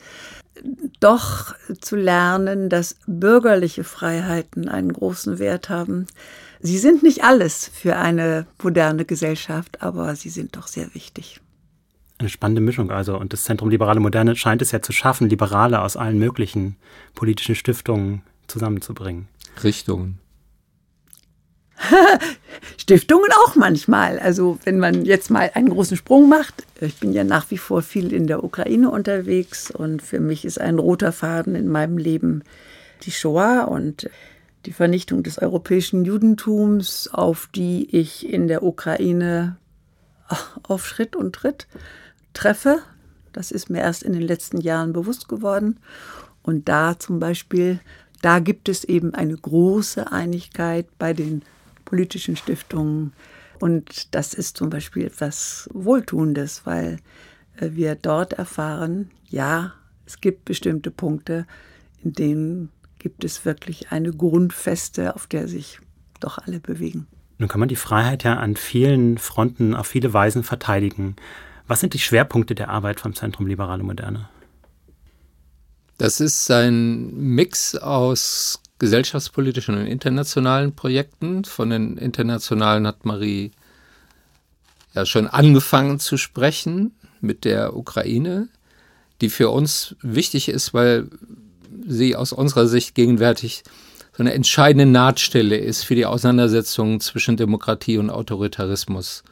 Doch 1.00 1.54
zu 1.80 1.96
lernen, 1.96 2.70
dass 2.70 2.96
bürgerliche 3.06 3.84
Freiheiten 3.84 4.68
einen 4.68 4.92
großen 4.92 5.38
Wert 5.38 5.68
haben. 5.68 6.06
Sie 6.60 6.78
sind 6.78 7.02
nicht 7.02 7.22
alles 7.24 7.70
für 7.72 7.96
eine 7.96 8.46
moderne 8.62 9.04
Gesellschaft, 9.04 9.82
aber 9.82 10.16
sie 10.16 10.30
sind 10.30 10.56
doch 10.56 10.66
sehr 10.66 10.94
wichtig 10.94 11.40
eine 12.18 12.28
spannende 12.28 12.60
Mischung 12.60 12.90
also. 12.90 13.18
Und 13.18 13.32
das 13.32 13.44
Zentrum 13.44 13.70
Liberale 13.70 14.00
Moderne 14.00 14.36
scheint 14.36 14.62
es 14.62 14.72
ja 14.72 14.82
zu 14.82 14.92
schaffen, 14.92 15.28
Liberale 15.28 15.82
aus 15.82 15.96
allen 15.96 16.18
möglichen 16.18 16.76
politischen 17.14 17.54
Stiftungen 17.54 18.22
zusammenzubringen. 18.46 19.28
Richtungen. 19.62 20.18
Stiftungen 22.78 23.30
auch 23.44 23.54
manchmal. 23.54 24.18
Also 24.18 24.58
wenn 24.64 24.78
man 24.78 25.04
jetzt 25.04 25.30
mal 25.30 25.50
einen 25.54 25.68
großen 25.68 25.96
Sprung 25.96 26.28
macht, 26.28 26.66
ich 26.80 26.96
bin 26.96 27.12
ja 27.12 27.24
nach 27.24 27.50
wie 27.50 27.58
vor 27.58 27.82
viel 27.82 28.12
in 28.12 28.26
der 28.26 28.44
Ukraine 28.44 28.90
unterwegs 28.90 29.70
und 29.70 30.02
für 30.02 30.20
mich 30.20 30.44
ist 30.44 30.60
ein 30.60 30.78
roter 30.78 31.12
Faden 31.12 31.54
in 31.54 31.68
meinem 31.68 31.98
Leben 31.98 32.42
die 33.02 33.10
Shoah 33.10 33.68
und 33.68 34.08
die 34.64 34.72
Vernichtung 34.72 35.22
des 35.22 35.38
europäischen 35.38 36.04
Judentums, 36.04 37.08
auf 37.12 37.48
die 37.54 37.94
ich 37.96 38.28
in 38.28 38.48
der 38.48 38.62
Ukraine 38.62 39.56
auf 40.62 40.86
Schritt 40.86 41.16
und 41.16 41.34
Tritt 41.34 41.66
treffe. 42.32 42.80
Das 43.32 43.50
ist 43.50 43.70
mir 43.70 43.80
erst 43.80 44.02
in 44.02 44.12
den 44.12 44.22
letzten 44.22 44.60
Jahren 44.60 44.92
bewusst 44.92 45.28
geworden. 45.28 45.78
Und 46.42 46.68
da 46.68 46.98
zum 46.98 47.18
Beispiel, 47.18 47.80
da 48.22 48.38
gibt 48.38 48.68
es 48.68 48.84
eben 48.84 49.14
eine 49.14 49.36
große 49.36 50.10
Einigkeit 50.10 50.86
bei 50.98 51.12
den 51.12 51.42
politischen 51.84 52.36
Stiftungen. 52.36 53.12
Und 53.60 54.14
das 54.14 54.34
ist 54.34 54.56
zum 54.56 54.70
Beispiel 54.70 55.06
etwas 55.06 55.68
Wohltuendes, 55.72 56.62
weil 56.64 56.98
äh, 57.56 57.70
wir 57.72 57.94
dort 57.94 58.34
erfahren, 58.34 59.10
ja, 59.28 59.72
es 60.06 60.20
gibt 60.20 60.44
bestimmte 60.44 60.90
Punkte, 60.90 61.46
in 62.02 62.12
denen 62.12 62.70
gibt 62.98 63.24
es 63.24 63.44
wirklich 63.44 63.92
eine 63.92 64.12
Grundfeste, 64.12 65.14
auf 65.14 65.26
der 65.26 65.48
sich 65.48 65.80
doch 66.20 66.38
alle 66.38 66.60
bewegen. 66.60 67.06
Nun 67.38 67.48
kann 67.48 67.60
man 67.60 67.68
die 67.68 67.76
Freiheit 67.76 68.24
ja 68.24 68.34
an 68.34 68.56
vielen 68.56 69.18
Fronten 69.18 69.74
auf 69.74 69.86
viele 69.86 70.12
Weisen 70.12 70.42
verteidigen. 70.42 71.16
Was 71.66 71.80
sind 71.80 71.94
die 71.94 71.98
Schwerpunkte 71.98 72.54
der 72.54 72.70
Arbeit 72.70 73.00
vom 73.00 73.14
Zentrum 73.14 73.46
Liberale 73.46 73.82
Moderne? 73.82 74.28
Das 75.98 76.20
ist 76.20 76.50
ein 76.50 77.14
Mix 77.14 77.74
aus 77.74 78.60
gesellschaftspolitischen 78.78 79.76
und 79.76 79.86
internationalen 79.86 80.74
Projekten. 80.74 81.44
Von 81.44 81.70
den 81.70 81.96
internationalen 81.96 82.86
hat 82.86 83.04
Marie 83.04 83.52
ja 84.94 85.06
schon 85.06 85.26
angefangen 85.26 85.98
zu 85.98 86.16
sprechen 86.16 86.94
mit 87.20 87.44
der 87.44 87.76
Ukraine, 87.76 88.48
die 89.20 89.30
für 89.30 89.50
uns 89.50 89.96
wichtig 90.02 90.48
ist, 90.48 90.74
weil 90.74 91.08
sie 91.86 92.16
aus 92.16 92.32
unserer 92.32 92.66
Sicht 92.66 92.94
gegenwärtig 92.94 93.62
so 94.16 94.22
eine 94.22 94.32
entscheidende 94.32 94.86
Nahtstelle 94.86 95.58
ist 95.58 95.84
für 95.84 95.94
die 95.94 96.06
Auseinandersetzung 96.06 97.00
zwischen 97.00 97.36
Demokratie 97.36 97.98
und 97.98 98.08
Autoritarismus 98.08 99.24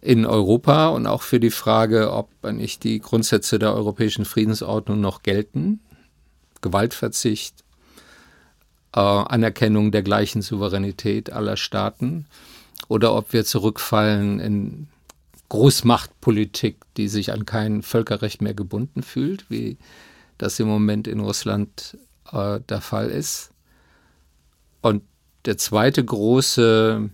in 0.00 0.26
Europa 0.26 0.88
und 0.88 1.06
auch 1.06 1.22
für 1.22 1.38
die 1.38 1.52
Frage, 1.52 2.12
ob 2.12 2.28
nicht 2.50 2.82
die 2.82 2.98
Grundsätze 2.98 3.60
der 3.60 3.72
europäischen 3.74 4.24
Friedensordnung 4.24 5.00
noch 5.00 5.22
gelten. 5.22 5.78
Gewaltverzicht, 6.60 7.62
äh, 8.96 9.00
Anerkennung 9.00 9.92
der 9.92 10.02
gleichen 10.02 10.42
Souveränität 10.42 11.32
aller 11.32 11.56
Staaten 11.56 12.26
oder 12.88 13.14
ob 13.14 13.32
wir 13.32 13.44
zurückfallen 13.44 14.40
in 14.40 14.88
Großmachtpolitik, 15.50 16.78
die 16.96 17.06
sich 17.06 17.32
an 17.32 17.46
kein 17.46 17.82
Völkerrecht 17.82 18.42
mehr 18.42 18.54
gebunden 18.54 19.04
fühlt, 19.04 19.48
wie 19.50 19.78
das 20.36 20.58
im 20.58 20.66
Moment 20.66 21.06
in 21.06 21.20
Russland 21.20 21.96
äh, 22.32 22.58
der 22.68 22.80
Fall 22.80 23.08
ist. 23.08 23.52
Und 24.80 25.02
der 25.44 25.58
zweite 25.58 26.04
große 26.04 27.10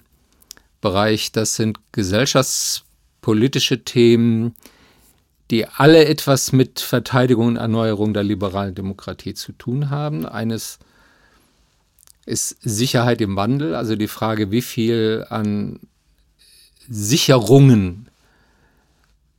Bereich, 0.80 1.32
das 1.32 1.56
sind 1.56 1.78
gesellschaftspolitische 1.92 3.84
Themen, 3.84 4.54
die 5.50 5.66
alle 5.66 6.06
etwas 6.06 6.52
mit 6.52 6.80
Verteidigung 6.80 7.48
und 7.48 7.56
Erneuerung 7.56 8.14
der 8.14 8.22
liberalen 8.22 8.74
Demokratie 8.74 9.34
zu 9.34 9.52
tun 9.52 9.90
haben. 9.90 10.26
Eines 10.26 10.78
ist 12.26 12.56
Sicherheit 12.62 13.20
im 13.20 13.36
Wandel, 13.36 13.74
also 13.74 13.96
die 13.96 14.08
Frage, 14.08 14.50
wie 14.50 14.62
viel 14.62 15.26
an 15.28 15.80
Sicherungen 16.88 18.08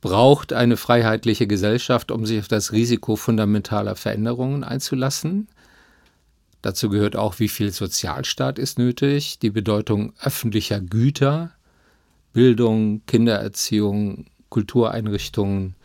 braucht 0.00 0.52
eine 0.52 0.76
freiheitliche 0.76 1.46
Gesellschaft, 1.46 2.10
um 2.10 2.26
sich 2.26 2.38
auf 2.38 2.48
das 2.48 2.72
Risiko 2.72 3.16
fundamentaler 3.16 3.96
Veränderungen 3.96 4.62
einzulassen. 4.62 5.48
Dazu 6.66 6.88
gehört 6.88 7.14
auch, 7.14 7.38
wie 7.38 7.46
viel 7.46 7.70
Sozialstaat 7.70 8.58
ist 8.58 8.76
nötig, 8.76 9.38
die 9.38 9.50
Bedeutung 9.50 10.12
öffentlicher 10.20 10.80
Güter, 10.80 11.52
Bildung, 12.32 13.02
Kindererziehung, 13.06 14.24
Kultureinrichtungen, 14.48 15.76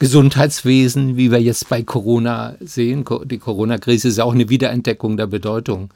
Gesundheitswesen, 0.00 1.16
wie 1.16 1.30
wir 1.30 1.40
jetzt 1.40 1.68
bei 1.68 1.84
Corona 1.84 2.56
sehen. 2.58 3.04
Die 3.26 3.38
Corona-Krise 3.38 4.08
ist 4.08 4.18
auch 4.18 4.34
eine 4.34 4.48
Wiederentdeckung 4.48 5.16
der 5.16 5.28
Bedeutung 5.28 5.94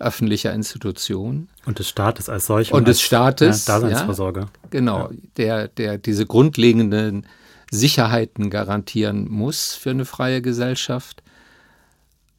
öffentlicher 0.00 0.52
Institutionen. 0.52 1.48
Und 1.66 1.78
des 1.78 1.88
Staates 1.88 2.28
als 2.28 2.46
solcher. 2.46 2.74
Und 2.74 2.88
des 2.88 3.00
Staates. 3.00 3.64
Ja, 3.64 3.78
Daseinsvorsorge. 3.78 4.40
Ja, 4.40 4.48
genau, 4.70 5.10
ja. 5.10 5.16
Der, 5.36 5.68
der 5.68 5.98
diese 5.98 6.26
grundlegenden 6.26 7.28
Sicherheiten 7.70 8.50
garantieren 8.50 9.30
muss 9.30 9.76
für 9.76 9.90
eine 9.90 10.04
freie 10.04 10.42
Gesellschaft. 10.42 11.22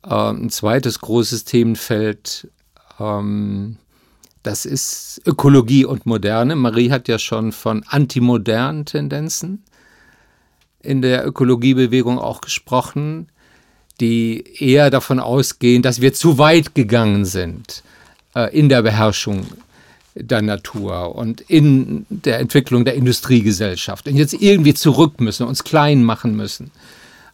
Ähm, 0.05 0.43
ein 0.45 0.49
zweites 0.49 0.99
großes 0.99 1.43
Themenfeld, 1.43 2.47
ähm, 2.99 3.77
das 4.43 4.65
ist 4.65 5.21
Ökologie 5.25 5.85
und 5.85 6.05
Moderne. 6.05 6.55
Marie 6.55 6.91
hat 6.91 7.07
ja 7.07 7.19
schon 7.19 7.51
von 7.51 7.83
antimodernen 7.87 8.85
Tendenzen 8.85 9.63
in 10.81 11.01
der 11.01 11.27
Ökologiebewegung 11.27 12.17
auch 12.19 12.39
gesprochen, 12.41 13.27
die 13.99 14.43
eher 14.59 14.89
davon 14.89 15.19
ausgehen, 15.19 15.81
dass 15.81 16.01
wir 16.01 16.13
zu 16.13 16.37
weit 16.37 16.75
gegangen 16.75 17.25
sind 17.25 17.83
äh, 18.35 18.55
in 18.57 18.69
der 18.69 18.83
Beherrschung 18.83 19.47
der 20.15 20.41
Natur 20.41 21.15
und 21.15 21.41
in 21.41 22.05
der 22.09 22.39
Entwicklung 22.39 22.85
der 22.85 22.95
Industriegesellschaft 22.95 24.07
und 24.07 24.15
jetzt 24.15 24.33
irgendwie 24.33 24.73
zurück 24.73 25.19
müssen, 25.19 25.45
uns 25.45 25.63
klein 25.63 26.03
machen 26.03 26.35
müssen 26.35 26.71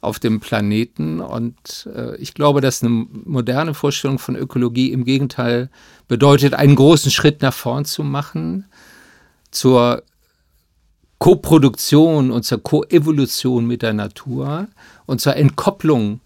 auf 0.04 0.20
dem 0.20 0.40
Planeten. 0.40 1.20
Und 1.20 1.90
äh, 1.94 2.16
ich 2.18 2.34
glaube, 2.34 2.62
dass 2.62 2.84
eine 2.84 2.90
moderne 2.90 3.74
Vorstellung 3.74 4.20
von 4.20 4.36
Ökologie 4.36 4.92
im 4.92 5.06
Gegenteil 5.06 5.70
bedeutet, 6.08 6.54
einen 6.54 6.76
großen 6.76 7.12
Schritt 7.12 7.42
nach 7.42 7.54
vorn 7.54 7.86
zu 7.86 8.04
machen 8.04 8.66
zur 9.52 10.04
Koproduktion 11.20 12.32
und 12.32 12.44
zur 12.44 12.62
Koevolution 12.62 13.66
mit 13.66 13.82
der 13.82 13.94
Natur 13.94 14.68
und 15.06 15.22
zur 15.22 15.36
Entkopplung 15.36 16.20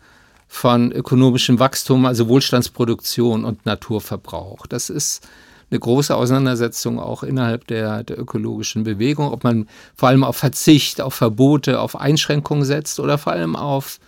von 0.48 0.92
ökonomischem 0.92 1.60
Wachstum, 1.60 2.06
also 2.06 2.28
Wohlstandsproduktion 2.28 3.46
und 3.46 3.66
Naturverbrauch. 3.66 4.66
Das 4.66 4.90
ist 4.90 5.28
eine 5.70 5.80
große 5.80 6.16
Auseinandersetzung 6.16 7.00
auch 7.00 7.24
innerhalb 7.24 7.68
der, 7.68 8.04
der 8.04 8.20
ökologischen 8.20 8.84
Bewegung, 8.84 9.32
ob 9.32 9.44
man 9.44 9.68
vor 9.96 10.10
allem 10.10 10.24
auf 10.24 10.38
Verzicht, 10.38 11.02
auf 11.02 11.14
Verbote, 11.14 11.82
auf 11.82 12.00
Einschränkungen 12.00 12.64
setzt 12.64 13.00
oder 13.00 13.18
vor 13.18 13.34
allem 13.34 13.56
auf 13.56 14.00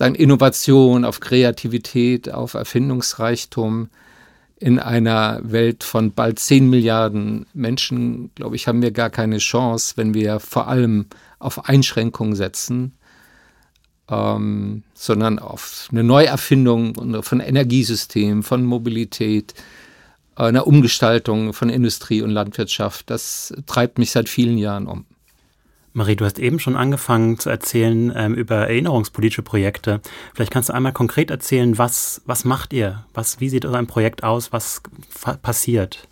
sagen, 0.00 0.14
Innovation, 0.14 1.04
auf 1.04 1.20
Kreativität, 1.20 2.32
auf 2.32 2.54
Erfindungsreichtum. 2.54 3.90
In 4.56 4.78
einer 4.78 5.40
Welt 5.42 5.84
von 5.84 6.12
bald 6.12 6.38
10 6.38 6.68
Milliarden 6.68 7.46
Menschen, 7.52 8.30
glaube 8.34 8.56
ich, 8.56 8.66
haben 8.66 8.82
wir 8.82 8.92
gar 8.92 9.10
keine 9.10 9.38
Chance, 9.38 9.94
wenn 9.96 10.14
wir 10.14 10.40
vor 10.40 10.68
allem 10.68 11.06
auf 11.38 11.66
Einschränkungen 11.66 12.34
setzen, 12.34 12.92
ähm, 14.08 14.84
sondern 14.94 15.38
auf 15.38 15.88
eine 15.90 16.02
Neuerfindung 16.02 17.22
von 17.22 17.40
Energiesystemen, 17.40 18.42
von 18.42 18.64
Mobilität, 18.64 19.54
einer 20.48 20.66
Umgestaltung 20.66 21.52
von 21.52 21.68
Industrie 21.68 22.22
und 22.22 22.30
Landwirtschaft. 22.30 23.10
Das 23.10 23.54
treibt 23.66 23.98
mich 23.98 24.10
seit 24.10 24.28
vielen 24.28 24.58
Jahren 24.58 24.86
um. 24.86 25.06
Marie, 25.92 26.14
du 26.14 26.24
hast 26.24 26.38
eben 26.38 26.60
schon 26.60 26.76
angefangen 26.76 27.38
zu 27.38 27.50
erzählen 27.50 28.12
ähm, 28.14 28.34
über 28.34 28.68
erinnerungspolitische 28.68 29.42
Projekte. 29.42 30.00
Vielleicht 30.34 30.52
kannst 30.52 30.68
du 30.68 30.72
einmal 30.72 30.92
konkret 30.92 31.30
erzählen, 31.30 31.78
was, 31.78 32.22
was 32.26 32.44
macht 32.44 32.72
ihr? 32.72 33.04
Was, 33.12 33.40
wie 33.40 33.48
sieht 33.48 33.64
euer 33.64 33.82
Projekt 33.84 34.22
aus? 34.22 34.52
Was 34.52 34.82
passiert? 35.42 36.06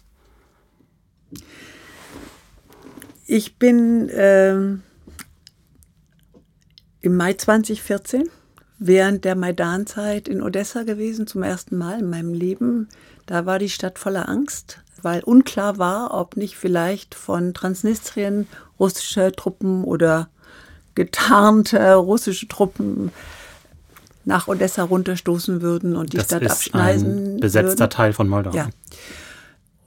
Ich 3.26 3.56
bin 3.56 4.10
ähm, 4.12 4.82
im 7.00 7.16
Mai 7.16 7.34
2014 7.34 8.24
während 8.78 9.24
der 9.24 9.36
Maidan-Zeit 9.36 10.28
in 10.28 10.42
Odessa 10.42 10.84
gewesen, 10.84 11.26
zum 11.26 11.42
ersten 11.42 11.76
Mal 11.76 12.00
in 12.00 12.10
meinem 12.10 12.32
Leben. 12.32 12.88
Da 13.28 13.44
war 13.44 13.58
die 13.58 13.68
Stadt 13.68 13.98
voller 13.98 14.26
Angst, 14.26 14.78
weil 15.02 15.22
unklar 15.22 15.76
war, 15.76 16.14
ob 16.14 16.38
nicht 16.38 16.56
vielleicht 16.56 17.14
von 17.14 17.52
Transnistrien 17.52 18.48
russische 18.80 19.32
Truppen 19.32 19.84
oder 19.84 20.30
getarnte 20.94 21.94
russische 21.96 22.48
Truppen 22.48 23.12
nach 24.24 24.48
Odessa 24.48 24.82
runterstoßen 24.82 25.60
würden 25.60 25.94
und 25.94 26.14
die 26.14 26.16
das 26.16 26.26
Stadt 26.26 26.42
ist 26.42 26.52
abschneiden. 26.52 27.34
Ein 27.34 27.40
besetzter 27.40 27.80
würden. 27.80 27.90
Teil 27.90 28.12
von 28.14 28.28
Moldau. 28.28 28.52
Ja. 28.52 28.70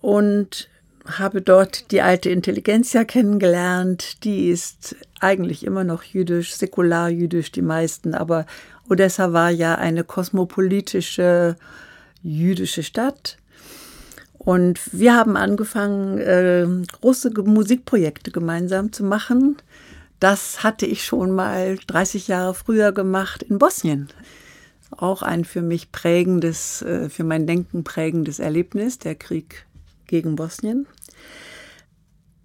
Und 0.01 0.69
habe 1.07 1.41
dort 1.41 1.89
die 1.89 2.03
alte 2.03 2.29
Intelligenzia 2.29 3.05
kennengelernt. 3.05 4.23
Die 4.23 4.49
ist 4.49 4.95
eigentlich 5.19 5.65
immer 5.65 5.83
noch 5.83 6.03
jüdisch, 6.03 6.53
säkular 6.53 7.09
jüdisch, 7.09 7.51
die 7.51 7.63
meisten. 7.63 8.13
Aber 8.13 8.45
Odessa 8.87 9.33
war 9.33 9.49
ja 9.49 9.73
eine 9.75 10.03
kosmopolitische 10.03 11.55
jüdische 12.23 12.83
Stadt. 12.83 13.37
Und 14.37 14.79
wir 14.91 15.15
haben 15.15 15.37
angefangen, 15.37 16.17
äh, 16.17 16.65
große 16.99 17.29
Musikprojekte 17.43 18.31
gemeinsam 18.31 18.91
zu 18.91 19.03
machen. 19.03 19.57
Das 20.19 20.63
hatte 20.63 20.85
ich 20.85 21.05
schon 21.05 21.31
mal 21.31 21.77
30 21.87 22.27
Jahre 22.27 22.53
früher 22.53 22.91
gemacht 22.91 23.43
in 23.43 23.59
Bosnien. 23.59 24.07
Auch 24.91 25.21
ein 25.21 25.45
für 25.45 25.61
mich 25.61 25.91
prägendes, 25.91 26.81
äh, 26.81 27.09
für 27.09 27.23
mein 27.23 27.45
Denken 27.45 27.83
prägendes 27.83 28.39
Erlebnis, 28.39 28.97
der 28.97 29.15
Krieg 29.15 29.65
gegen 30.07 30.35
Bosnien. 30.35 30.87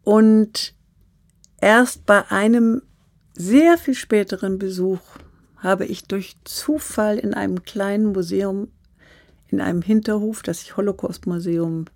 Und 0.03 0.75
erst 1.61 2.07
bei 2.07 2.31
einem 2.31 2.83
sehr 3.35 3.77
viel 3.77 3.95
späteren 3.95 4.59
Besuch 4.59 5.01
habe 5.57 5.85
ich 5.85 6.05
durch 6.05 6.37
Zufall 6.45 7.19
in 7.19 7.35
einem 7.35 7.63
kleinen 7.65 8.13
Museum 8.13 8.69
in 9.49 9.61
einem 9.61 9.83
Hinterhof, 9.83 10.43
das 10.43 10.61
sich 10.61 10.77
Holocaust-Museum 10.77 11.87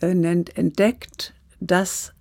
äh, 0.00 0.14
nennt, 0.14 0.56
entdeckt, 0.56 1.34
dass 1.60 2.12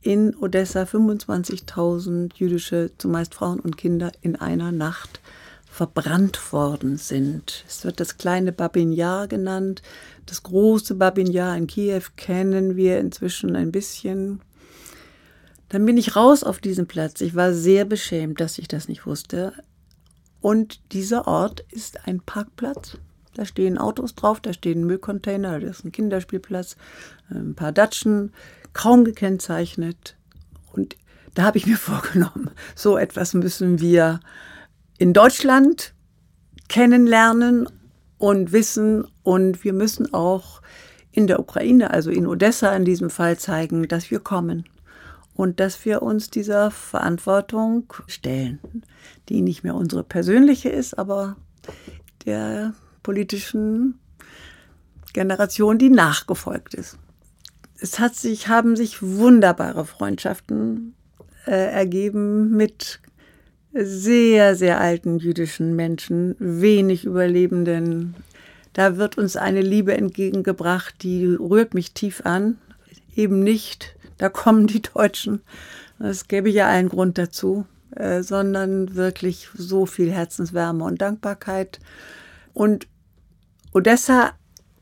in 0.00 0.34
Odessa 0.36 0.82
25.000 0.82 2.32
jüdische, 2.34 2.90
zumeist 2.98 3.34
Frauen 3.34 3.60
und 3.60 3.76
Kinder, 3.76 4.10
in 4.20 4.36
einer 4.36 4.72
Nacht 4.72 5.20
verbrannt 5.64 6.52
worden 6.52 6.98
sind. 6.98 7.64
Es 7.66 7.84
wird 7.84 7.98
das 7.98 8.18
kleine 8.18 8.52
Babin 8.52 8.94
genannt. 8.94 9.80
Das 10.26 10.42
große 10.42 10.96
Babin 10.96 11.32
in 11.32 11.66
Kiew 11.66 12.02
kennen 12.16 12.76
wir 12.76 12.98
inzwischen 12.98 13.56
ein 13.56 13.72
bisschen. 13.72 14.42
Dann 15.70 15.86
bin 15.86 15.96
ich 15.96 16.14
raus 16.14 16.44
auf 16.44 16.58
diesen 16.58 16.86
Platz. 16.86 17.22
Ich 17.22 17.34
war 17.34 17.54
sehr 17.54 17.86
beschämt, 17.86 18.40
dass 18.40 18.58
ich 18.58 18.68
das 18.68 18.88
nicht 18.88 19.06
wusste. 19.06 19.54
Und 20.40 20.80
dieser 20.92 21.26
Ort 21.26 21.64
ist 21.70 22.06
ein 22.06 22.20
Parkplatz 22.20 22.98
da 23.34 23.44
stehen 23.44 23.78
Autos 23.78 24.14
drauf, 24.14 24.40
da 24.40 24.52
stehen 24.52 24.84
Müllcontainer, 24.86 25.58
da 25.60 25.66
ist 25.66 25.84
ein 25.84 25.92
Kinderspielplatz, 25.92 26.76
ein 27.30 27.54
paar 27.54 27.72
Datschen, 27.72 28.32
kaum 28.72 29.04
gekennzeichnet. 29.04 30.16
Und 30.72 30.96
da 31.34 31.44
habe 31.44 31.58
ich 31.58 31.66
mir 31.66 31.76
vorgenommen, 31.78 32.50
so 32.74 32.96
etwas 32.96 33.34
müssen 33.34 33.80
wir 33.80 34.20
in 34.98 35.12
Deutschland 35.12 35.94
kennenlernen 36.68 37.68
und 38.18 38.52
wissen. 38.52 39.06
Und 39.22 39.64
wir 39.64 39.72
müssen 39.72 40.12
auch 40.14 40.62
in 41.10 41.26
der 41.26 41.40
Ukraine, 41.40 41.90
also 41.90 42.10
in 42.10 42.26
Odessa 42.26 42.74
in 42.74 42.84
diesem 42.84 43.10
Fall, 43.10 43.38
zeigen, 43.38 43.88
dass 43.88 44.10
wir 44.10 44.20
kommen 44.20 44.64
und 45.34 45.60
dass 45.60 45.84
wir 45.84 46.02
uns 46.02 46.30
dieser 46.30 46.70
Verantwortung 46.70 47.92
stellen, 48.06 48.60
die 49.28 49.42
nicht 49.42 49.64
mehr 49.64 49.74
unsere 49.74 50.04
persönliche 50.04 50.68
ist, 50.68 50.98
aber 50.98 51.36
der 52.24 52.74
politischen 53.02 53.98
Generation, 55.12 55.78
die 55.78 55.90
nachgefolgt 55.90 56.74
ist. 56.74 56.98
Es 57.78 57.98
hat 57.98 58.14
sich, 58.14 58.48
haben 58.48 58.76
sich 58.76 59.02
wunderbare 59.02 59.84
Freundschaften 59.84 60.94
äh, 61.46 61.72
ergeben 61.72 62.56
mit 62.56 63.00
sehr, 63.72 64.54
sehr 64.54 64.80
alten 64.80 65.18
jüdischen 65.18 65.74
Menschen, 65.74 66.36
wenig 66.38 67.04
Überlebenden. 67.04 68.14
Da 68.72 68.96
wird 68.96 69.18
uns 69.18 69.36
eine 69.36 69.62
Liebe 69.62 69.96
entgegengebracht, 69.96 71.02
die 71.02 71.26
rührt 71.26 71.74
mich 71.74 71.92
tief 71.92 72.24
an. 72.24 72.58
Eben 73.16 73.42
nicht, 73.42 73.96
da 74.18 74.28
kommen 74.28 74.66
die 74.66 74.82
Deutschen, 74.82 75.42
es 75.98 76.28
gäbe 76.28 76.50
ja 76.50 76.68
einen 76.68 76.88
Grund 76.88 77.18
dazu, 77.18 77.66
äh, 77.94 78.22
sondern 78.22 78.94
wirklich 78.94 79.48
so 79.54 79.86
viel 79.86 80.10
Herzenswärme 80.10 80.84
und 80.84 81.00
Dankbarkeit. 81.00 81.80
Und 82.54 82.86
Odessa 83.72 84.32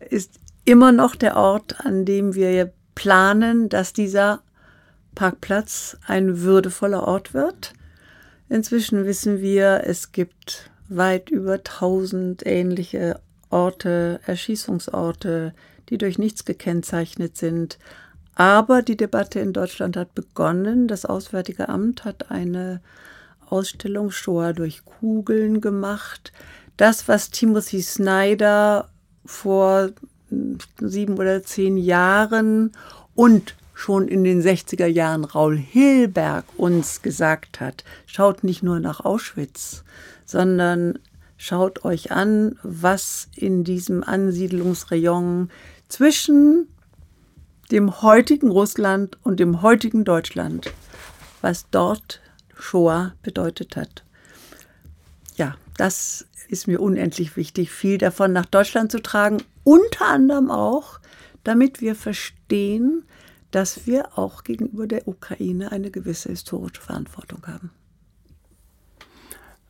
ist 0.08 0.40
immer 0.64 0.92
noch 0.92 1.14
der 1.14 1.36
Ort, 1.36 1.84
an 1.84 2.04
dem 2.04 2.34
wir 2.34 2.72
planen, 2.94 3.68
dass 3.68 3.92
dieser 3.92 4.42
Parkplatz 5.14 5.96
ein 6.06 6.40
würdevoller 6.40 7.06
Ort 7.06 7.32
wird. 7.32 7.72
Inzwischen 8.48 9.04
wissen 9.06 9.40
wir, 9.40 9.82
es 9.84 10.12
gibt 10.12 10.70
weit 10.88 11.30
über 11.30 11.54
1000 11.54 12.44
ähnliche 12.46 13.20
Orte, 13.48 14.20
Erschießungsorte, 14.26 15.54
die 15.88 15.98
durch 15.98 16.18
nichts 16.18 16.44
gekennzeichnet 16.44 17.36
sind. 17.36 17.78
Aber 18.34 18.82
die 18.82 18.96
Debatte 18.96 19.40
in 19.40 19.52
Deutschland 19.52 19.96
hat 19.96 20.14
begonnen. 20.14 20.88
Das 20.88 21.04
Auswärtige 21.04 21.68
Amt 21.68 22.04
hat 22.04 22.30
eine 22.30 22.80
Ausstellung 23.46 24.10
Shoah 24.10 24.52
durch 24.52 24.84
Kugeln 24.84 25.60
gemacht 25.60 26.32
das, 26.80 27.08
was 27.08 27.30
Timothy 27.30 27.82
Snyder 27.82 28.88
vor 29.26 29.90
sieben 30.78 31.18
oder 31.18 31.42
zehn 31.42 31.76
Jahren 31.76 32.72
und 33.14 33.54
schon 33.74 34.08
in 34.08 34.24
den 34.24 34.42
60er 34.42 34.86
Jahren 34.86 35.24
Raul 35.24 35.58
Hilberg 35.58 36.44
uns 36.56 37.02
gesagt 37.02 37.60
hat, 37.60 37.84
schaut 38.06 38.44
nicht 38.44 38.62
nur 38.62 38.80
nach 38.80 39.00
Auschwitz, 39.00 39.84
sondern 40.24 40.98
schaut 41.36 41.84
euch 41.84 42.12
an, 42.12 42.58
was 42.62 43.28
in 43.36 43.64
diesem 43.64 44.02
Ansiedlungsrayon 44.02 45.50
zwischen 45.88 46.66
dem 47.70 48.02
heutigen 48.02 48.50
Russland 48.50 49.18
und 49.22 49.38
dem 49.38 49.60
heutigen 49.60 50.04
Deutschland, 50.04 50.72
was 51.42 51.66
dort 51.70 52.20
Shoah 52.58 53.14
bedeutet 53.22 53.76
hat. 53.76 54.04
Das 55.80 56.26
ist 56.48 56.68
mir 56.68 56.78
unendlich 56.78 57.38
wichtig, 57.38 57.70
viel 57.70 57.96
davon 57.96 58.34
nach 58.34 58.44
Deutschland 58.44 58.92
zu 58.92 59.00
tragen, 59.00 59.38
unter 59.64 60.08
anderem 60.08 60.50
auch, 60.50 61.00
damit 61.42 61.80
wir 61.80 61.94
verstehen, 61.94 63.04
dass 63.50 63.86
wir 63.86 64.18
auch 64.18 64.44
gegenüber 64.44 64.86
der 64.86 65.08
Ukraine 65.08 65.72
eine 65.72 65.90
gewisse 65.90 66.28
historische 66.28 66.82
Verantwortung 66.82 67.46
haben. 67.46 67.70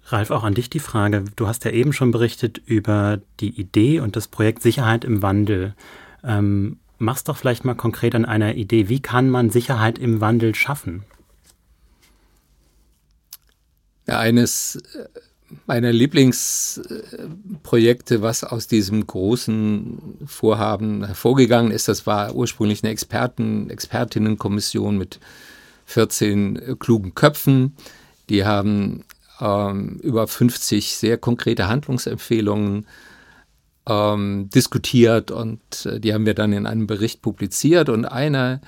Ralf, 0.07 0.33
auch 0.33 0.43
an 0.43 0.55
dich 0.55 0.69
die 0.69 0.81
Frage. 0.81 1.27
Du 1.37 1.47
hast 1.47 1.65
ja 1.65 1.71
eben 1.71 1.93
schon 1.93 2.11
berichtet 2.11 2.59
über 2.59 3.21
die 3.39 3.61
Idee 3.61 4.01
und 4.01 4.17
das 4.17 4.27
Projekt 4.27 4.63
Sicherheit 4.63 5.05
im 5.05 5.23
Wandel. 5.23 5.77
Ähm, 6.25 6.81
mach's 6.99 7.23
doch 7.23 7.37
vielleicht 7.37 7.65
mal 7.65 7.77
konkret 7.77 8.17
an 8.17 8.25
einer 8.25 8.57
Idee. 8.57 8.89
Wie 8.89 9.01
kann 9.01 9.31
man 9.31 9.51
Sicherheit 9.51 9.97
im 9.97 10.21
Wandel 10.21 10.57
schaffen? 10.57 11.05
Ja, 14.09 14.19
eines 14.19 14.83
meiner 15.67 15.93
Lieblingsprojekte, 15.93 18.23
was 18.23 18.45
aus 18.45 18.67
diesem 18.67 19.07
großen 19.07 20.19
Vorhaben 20.27 21.05
hervorgegangen 21.05 21.73
ist. 21.73 21.89
Das 21.89 22.07
war 22.07 22.35
ursprünglich 22.35 22.83
eine 22.83 22.93
Experten, 22.93 23.71
Expertinnenkommission 23.71 24.99
mit 24.99 25.21
14 25.87 26.79
klugen 26.79 27.15
Köpfen. 27.15 27.75
Die 28.29 28.45
haben 28.45 29.05
ähm, 29.41 29.99
über 30.03 30.29
50 30.29 30.95
sehr 30.95 31.17
konkrete 31.19 31.69
Handlungsempfehlungen 31.69 32.87
ähm, 33.87 34.51
diskutiert 34.55 35.31
und 35.31 35.87
äh, 35.87 36.01
die 36.01 36.15
haben 36.15 36.27
wir 36.27 36.35
dann 36.35 36.53
in 36.53 36.67
einem 36.67 36.87
Bericht 36.87 37.23
publiziert. 37.23 37.89
Und 37.89 38.05
einer 38.05 38.61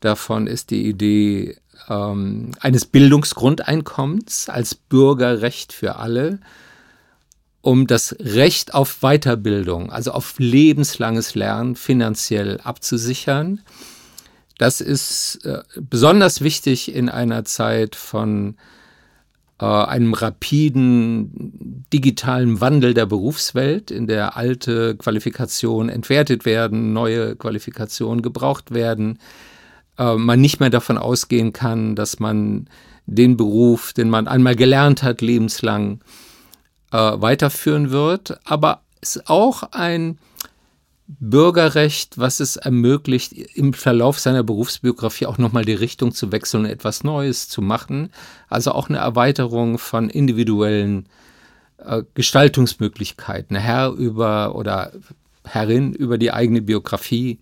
davon 0.00 0.46
ist 0.46 0.70
die 0.70 0.86
Idee 0.86 1.56
ähm, 1.90 2.52
eines 2.60 2.86
Bildungsgrundeinkommens 2.86 4.48
als 4.48 4.74
Bürgerrecht 4.74 5.72
für 5.72 5.96
alle, 5.96 6.38
um 7.60 7.86
das 7.86 8.16
Recht 8.20 8.72
auf 8.72 9.00
Weiterbildung, 9.00 9.90
also 9.90 10.12
auf 10.12 10.38
lebenslanges 10.38 11.34
Lernen 11.34 11.76
finanziell 11.76 12.58
abzusichern. 12.62 13.60
Das 14.56 14.80
ist 14.80 15.44
äh, 15.44 15.62
besonders 15.76 16.40
wichtig 16.40 16.94
in 16.94 17.08
einer 17.08 17.44
Zeit 17.44 17.96
von 17.96 18.56
äh, 19.60 19.66
einem 19.66 20.14
rapiden 20.14 21.84
digitalen 21.92 22.60
Wandel 22.60 22.94
der 22.94 23.06
Berufswelt, 23.06 23.90
in 23.90 24.06
der 24.06 24.36
alte 24.36 24.96
Qualifikationen 24.96 25.90
entwertet 25.90 26.44
werden, 26.44 26.92
neue 26.92 27.36
Qualifikationen 27.36 28.22
gebraucht 28.22 28.70
werden, 28.70 29.18
äh, 30.00 30.16
man 30.16 30.40
nicht 30.40 30.58
mehr 30.58 30.70
davon 30.70 30.98
ausgehen 30.98 31.52
kann, 31.52 31.94
dass 31.94 32.18
man 32.18 32.68
den 33.06 33.36
Beruf, 33.36 33.92
den 33.92 34.08
man 34.08 34.26
einmal 34.26 34.56
gelernt 34.56 35.02
hat, 35.02 35.20
lebenslang 35.20 36.00
äh, 36.90 36.96
weiterführen 36.96 37.90
wird, 37.90 38.40
aber 38.44 38.80
es 39.00 39.16
ist 39.16 39.28
auch 39.28 39.62
ein 39.72 40.18
Bürgerrecht, 41.06 42.18
was 42.18 42.38
es 42.38 42.56
ermöglicht, 42.56 43.32
im 43.32 43.72
Verlauf 43.74 44.20
seiner 44.20 44.44
Berufsbiografie 44.44 45.26
auch 45.26 45.38
nochmal 45.38 45.64
die 45.64 45.74
Richtung 45.74 46.12
zu 46.12 46.30
wechseln 46.30 46.64
und 46.64 46.70
etwas 46.70 47.02
Neues 47.02 47.48
zu 47.48 47.62
machen. 47.62 48.10
Also 48.48 48.72
auch 48.72 48.88
eine 48.88 48.98
Erweiterung 48.98 49.78
von 49.78 50.08
individuellen 50.08 51.08
äh, 51.78 52.04
Gestaltungsmöglichkeiten. 52.14 53.56
Herr 53.56 53.90
über 53.90 54.54
oder 54.54 54.92
Herrin 55.44 55.94
über 55.94 56.16
die 56.16 56.32
eigene 56.32 56.62
Biografie 56.62 57.40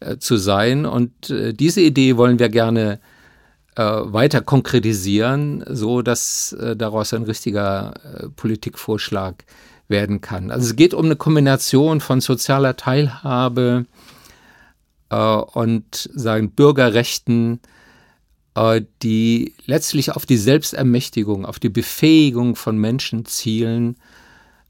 äh, 0.00 0.16
zu 0.18 0.36
sein. 0.36 0.86
Und 0.86 1.28
äh, 1.30 1.52
diese 1.52 1.82
Idee 1.82 2.16
wollen 2.16 2.38
wir 2.38 2.48
gerne 2.48 3.00
äh, 3.76 3.82
weiter 3.82 4.40
konkretisieren, 4.40 5.62
so 5.68 6.00
dass 6.00 6.52
äh, 6.54 6.74
daraus 6.74 7.12
ein 7.12 7.24
richtiger 7.24 7.94
Politikvorschlag 8.36 9.44
werden 9.88 10.20
kann. 10.20 10.50
Also 10.50 10.68
es 10.68 10.76
geht 10.76 10.94
um 10.94 11.04
eine 11.04 11.16
Kombination 11.16 12.00
von 12.00 12.20
sozialer 12.20 12.76
Teilhabe 12.76 13.86
und 15.08 16.08
sagen 16.14 16.52
Bürgerrechten, 16.52 17.58
die 19.02 19.54
letztlich 19.66 20.12
auf 20.12 20.26
die 20.26 20.36
Selbstermächtigung, 20.36 21.44
auf 21.44 21.58
die 21.58 21.70
Befähigung 21.70 22.54
von 22.54 22.78
Menschen 22.78 23.24
zielen, 23.24 23.96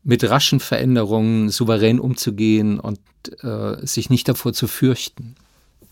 mit 0.03 0.29
raschen 0.29 0.61
Veränderungen 0.61 1.51
souverän 1.51 2.01
umzugehen 2.01 2.81
und 2.81 3.01
äh, 3.43 3.85
sich 3.87 4.11
nicht 4.11 4.29
davor 4.29 4.53
zu 4.53 4.67
fürchten. 4.67 5.35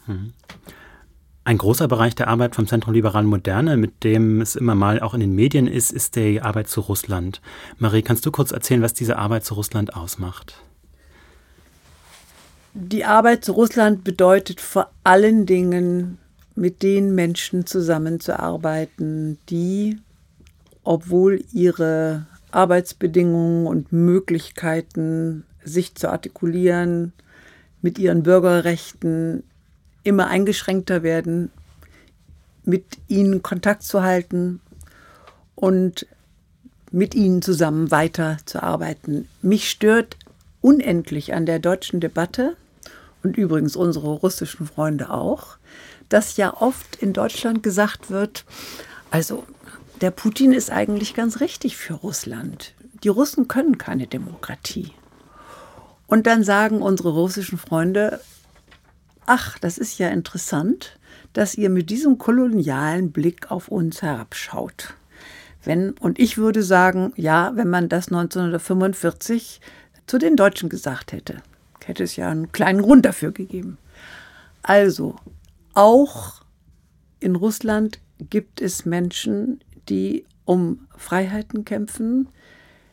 Mhm. 0.06 0.32
Ein 1.44 1.58
großer 1.58 1.88
Bereich 1.88 2.14
der 2.14 2.28
Arbeit 2.28 2.54
vom 2.54 2.66
Zentrum 2.66 2.92
Liberale 2.92 3.26
Moderne, 3.26 3.78
mit 3.78 4.04
dem 4.04 4.42
es 4.42 4.54
immer 4.54 4.74
mal 4.74 5.00
auch 5.00 5.14
in 5.14 5.20
den 5.20 5.34
Medien 5.34 5.66
ist, 5.66 5.92
ist 5.92 6.16
die 6.16 6.42
Arbeit 6.42 6.68
zu 6.68 6.82
Russland. 6.82 7.40
Marie, 7.78 8.02
kannst 8.02 8.26
du 8.26 8.30
kurz 8.30 8.52
erzählen, 8.52 8.82
was 8.82 8.92
diese 8.92 9.16
Arbeit 9.16 9.46
zu 9.46 9.54
Russland 9.54 9.94
ausmacht? 9.94 10.56
Die 12.74 13.06
Arbeit 13.06 13.46
zu 13.46 13.52
Russland 13.52 14.04
bedeutet 14.04 14.60
vor 14.60 14.90
allen 15.04 15.46
Dingen, 15.46 16.18
mit 16.54 16.82
den 16.82 17.14
Menschen 17.14 17.66
zusammenzuarbeiten, 17.66 19.38
die, 19.48 19.98
obwohl 20.82 21.44
ihre 21.52 22.26
Arbeitsbedingungen 22.50 23.66
und 23.66 23.92
Möglichkeiten, 23.92 25.44
sich 25.64 25.94
zu 25.94 26.10
artikulieren, 26.10 27.12
mit 27.82 27.98
ihren 27.98 28.22
Bürgerrechten 28.22 29.44
immer 30.02 30.28
eingeschränkter 30.28 31.02
werden, 31.02 31.50
mit 32.64 32.84
ihnen 33.08 33.42
Kontakt 33.42 33.82
zu 33.82 34.02
halten 34.02 34.60
und 35.54 36.06
mit 36.90 37.14
ihnen 37.14 37.42
zusammen 37.42 37.90
weiterzuarbeiten. 37.90 39.28
Mich 39.42 39.70
stört 39.70 40.16
unendlich 40.60 41.34
an 41.34 41.46
der 41.46 41.58
deutschen 41.58 42.00
Debatte 42.00 42.56
und 43.22 43.36
übrigens 43.36 43.76
unsere 43.76 44.08
russischen 44.08 44.66
Freunde 44.66 45.10
auch, 45.10 45.58
dass 46.08 46.36
ja 46.36 46.54
oft 46.54 46.96
in 46.96 47.12
Deutschland 47.12 47.62
gesagt 47.62 48.10
wird, 48.10 48.44
also 49.10 49.44
der 50.00 50.10
Putin 50.10 50.52
ist 50.52 50.70
eigentlich 50.70 51.14
ganz 51.14 51.40
richtig 51.40 51.76
für 51.76 51.94
Russland. 51.94 52.74
Die 53.02 53.08
Russen 53.08 53.48
können 53.48 53.78
keine 53.78 54.06
Demokratie. 54.06 54.92
Und 56.06 56.26
dann 56.26 56.42
sagen 56.42 56.82
unsere 56.82 57.10
russischen 57.10 57.58
Freunde, 57.58 58.20
ach, 59.26 59.58
das 59.58 59.78
ist 59.78 59.98
ja 59.98 60.08
interessant, 60.08 60.98
dass 61.32 61.54
ihr 61.54 61.68
mit 61.68 61.90
diesem 61.90 62.18
kolonialen 62.18 63.12
Blick 63.12 63.50
auf 63.50 63.68
uns 63.68 64.02
herabschaut. 64.02 64.94
Wenn, 65.64 65.92
und 65.92 66.18
ich 66.18 66.38
würde 66.38 66.62
sagen, 66.62 67.12
ja, 67.16 67.52
wenn 67.54 67.68
man 67.68 67.88
das 67.88 68.08
1945 68.08 69.60
zu 70.06 70.18
den 70.18 70.36
Deutschen 70.36 70.68
gesagt 70.68 71.12
hätte, 71.12 71.42
hätte 71.84 72.04
es 72.04 72.16
ja 72.16 72.30
einen 72.30 72.52
kleinen 72.52 72.82
Grund 72.82 73.04
dafür 73.04 73.32
gegeben. 73.32 73.78
Also, 74.62 75.16
auch 75.74 76.42
in 77.20 77.36
Russland 77.36 78.00
gibt 78.18 78.60
es 78.60 78.84
Menschen, 78.84 79.60
die 79.88 80.24
um 80.44 80.86
Freiheiten 80.96 81.64
kämpfen. 81.64 82.28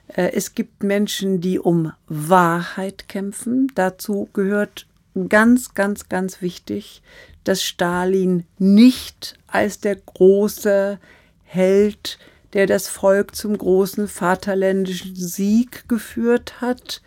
Äh, 0.07 0.31
es 0.33 0.55
gibt 0.55 0.83
Menschen, 0.83 1.41
die 1.41 1.59
um 1.59 1.91
Wahrheit 2.07 3.07
kämpfen. 3.07 3.71
Dazu 3.75 4.29
gehört 4.33 4.87
ganz, 5.29 5.73
ganz, 5.73 6.09
ganz 6.09 6.41
wichtig, 6.41 7.01
dass 7.43 7.63
Stalin 7.63 8.45
nicht 8.57 9.37
als 9.47 9.79
der 9.79 9.95
große 9.95 10.99
Held, 11.43 12.17
der 12.53 12.67
das 12.67 12.87
Volk 12.87 13.35
zum 13.35 13.57
großen 13.57 14.07
vaterländischen 14.07 15.15
Sieg 15.15 15.87
geführt 15.87 16.59
hat, 16.61 17.01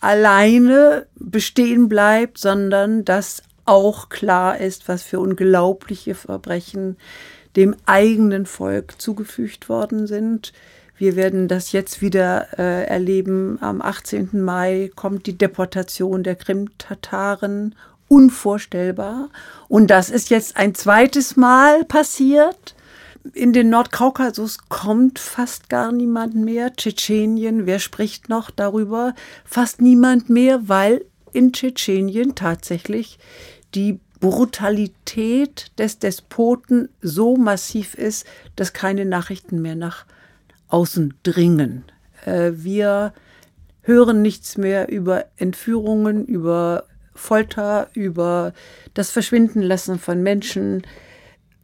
alleine 0.00 1.06
bestehen 1.16 1.88
bleibt, 1.88 2.38
sondern 2.38 3.04
dass 3.04 3.42
auch 3.64 4.08
klar 4.08 4.58
ist, 4.58 4.88
was 4.88 5.02
für 5.02 5.20
unglaubliche 5.20 6.14
Verbrechen 6.14 6.96
dem 7.56 7.74
eigenen 7.86 8.46
Volk 8.46 9.00
zugefügt 9.00 9.68
worden 9.68 10.06
sind. 10.06 10.52
Wir 10.96 11.16
werden 11.16 11.48
das 11.48 11.72
jetzt 11.72 12.02
wieder 12.02 12.58
äh, 12.58 12.84
erleben. 12.84 13.58
Am 13.62 13.80
18. 13.80 14.30
Mai 14.32 14.90
kommt 14.94 15.26
die 15.26 15.38
Deportation 15.38 16.22
der 16.22 16.36
Krim-Tataren. 16.36 17.74
Unvorstellbar. 18.06 19.30
Und 19.68 19.86
das 19.86 20.10
ist 20.10 20.30
jetzt 20.30 20.56
ein 20.56 20.74
zweites 20.74 21.36
Mal 21.36 21.84
passiert. 21.84 22.74
In 23.32 23.52
den 23.52 23.70
Nordkaukasus 23.70 24.58
kommt 24.68 25.18
fast 25.18 25.68
gar 25.70 25.92
niemand 25.92 26.34
mehr. 26.34 26.74
Tschetschenien, 26.74 27.66
wer 27.66 27.78
spricht 27.78 28.28
noch 28.28 28.50
darüber? 28.50 29.14
Fast 29.44 29.80
niemand 29.80 30.28
mehr, 30.28 30.68
weil 30.68 31.04
in 31.32 31.52
Tschetschenien 31.52 32.34
tatsächlich 32.34 33.18
die 33.74 34.00
Brutalität 34.20 35.72
des 35.78 35.98
Despoten 35.98 36.90
so 37.00 37.36
massiv 37.36 37.94
ist, 37.94 38.26
dass 38.54 38.72
keine 38.72 39.06
Nachrichten 39.06 39.62
mehr 39.62 39.74
nach 39.74 40.04
außen 40.68 41.14
dringen. 41.22 41.84
Äh, 42.24 42.52
wir 42.54 43.14
hören 43.82 44.22
nichts 44.22 44.58
mehr 44.58 44.88
über 44.88 45.24
Entführungen, 45.36 46.26
über 46.26 46.84
Folter, 47.14 47.88
über 47.94 48.52
das 48.94 49.10
Verschwindenlassen 49.10 49.98
von 49.98 50.22
Menschen, 50.22 50.82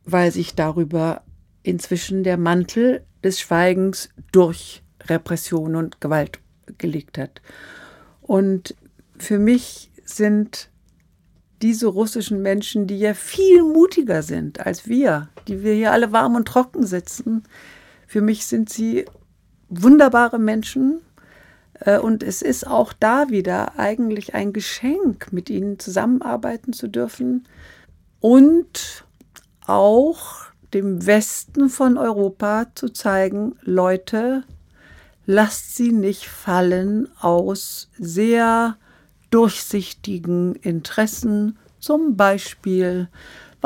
weil 0.05 0.33
sich 0.33 0.55
darüber 0.55 1.23
inzwischen 1.63 2.25
der 2.25 2.37
Mantel 2.37 3.05
des 3.23 3.41
Schweigens 3.41 4.09
durch 4.33 4.83
Repression 5.05 5.77
und 5.77 6.01
Gewalt 6.01 6.41
gelegt 6.79 7.19
hat. 7.19 7.41
Und 8.23 8.75
für 9.19 9.39
mich 9.39 9.91
sind 10.05 10.71
diese 11.63 11.87
russischen 11.87 12.43
Menschen, 12.43 12.87
die 12.87 12.99
ja 12.99 13.15
viel 13.15 13.63
mutiger 13.63 14.23
sind 14.23 14.61
als 14.61 14.89
wir, 14.89 15.29
die 15.49 15.63
wir 15.63 15.75
hier 15.75 15.93
alle 15.93 16.13
warm 16.13 16.35
und 16.35 16.47
trocken 16.47 16.87
sitzen, 16.87 17.45
für 18.07 18.21
mich 18.21 18.47
sind 18.47 18.69
sie 18.71 19.07
wunderbare 19.69 20.39
Menschen. 20.39 21.01
Äh, 21.81 21.99
und 21.99 22.23
es 22.23 22.43
ist 22.43 22.67
auch 22.67 22.93
da 22.93 23.31
wieder 23.31 23.79
eigentlich 23.79 24.35
ein 24.35 24.53
Geschenk, 24.53 25.33
mit 25.33 25.51
ihnen 25.51 25.79
zusammenarbeiten 25.79 26.73
zu 26.73 26.89
dürfen 26.89 27.47
und 28.21 29.05
auch 29.67 30.47
dem 30.75 31.07
Westen 31.07 31.69
von 31.69 31.97
Europa 31.97 32.67
zu 32.75 32.89
zeigen, 32.91 33.57
Leute, 33.63 34.45
lasst 35.27 35.77
sie 35.77 35.93
nicht 35.93 36.29
fallen 36.29 37.09
aus 37.21 37.89
sehr 37.99 38.77
durchsichtigen 39.31 40.55
Interessen, 40.57 41.59
zum 41.79 42.17
Beispiel 42.17 43.09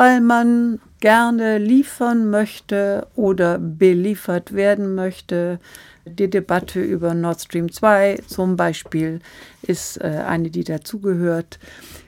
weil 0.00 0.22
man 0.22 0.80
gerne 1.00 1.58
liefern 1.58 2.30
möchte 2.30 3.06
oder 3.16 3.58
beliefert 3.58 4.54
werden 4.54 4.94
möchte. 4.94 5.58
Die 6.06 6.30
Debatte 6.30 6.80
über 6.80 7.12
Nord 7.12 7.42
Stream 7.42 7.70
2 7.70 8.22
zum 8.26 8.56
Beispiel 8.56 9.20
ist 9.60 10.00
äh, 10.00 10.24
eine, 10.26 10.50
die 10.50 10.64
dazugehört. 10.64 11.58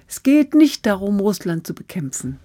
Es 0.09 0.23
geht 0.23 0.55
nicht 0.55 0.87
darum, 0.87 1.21
Russland 1.21 1.67
zu 1.67 1.75
bekämpfen. 1.75 2.39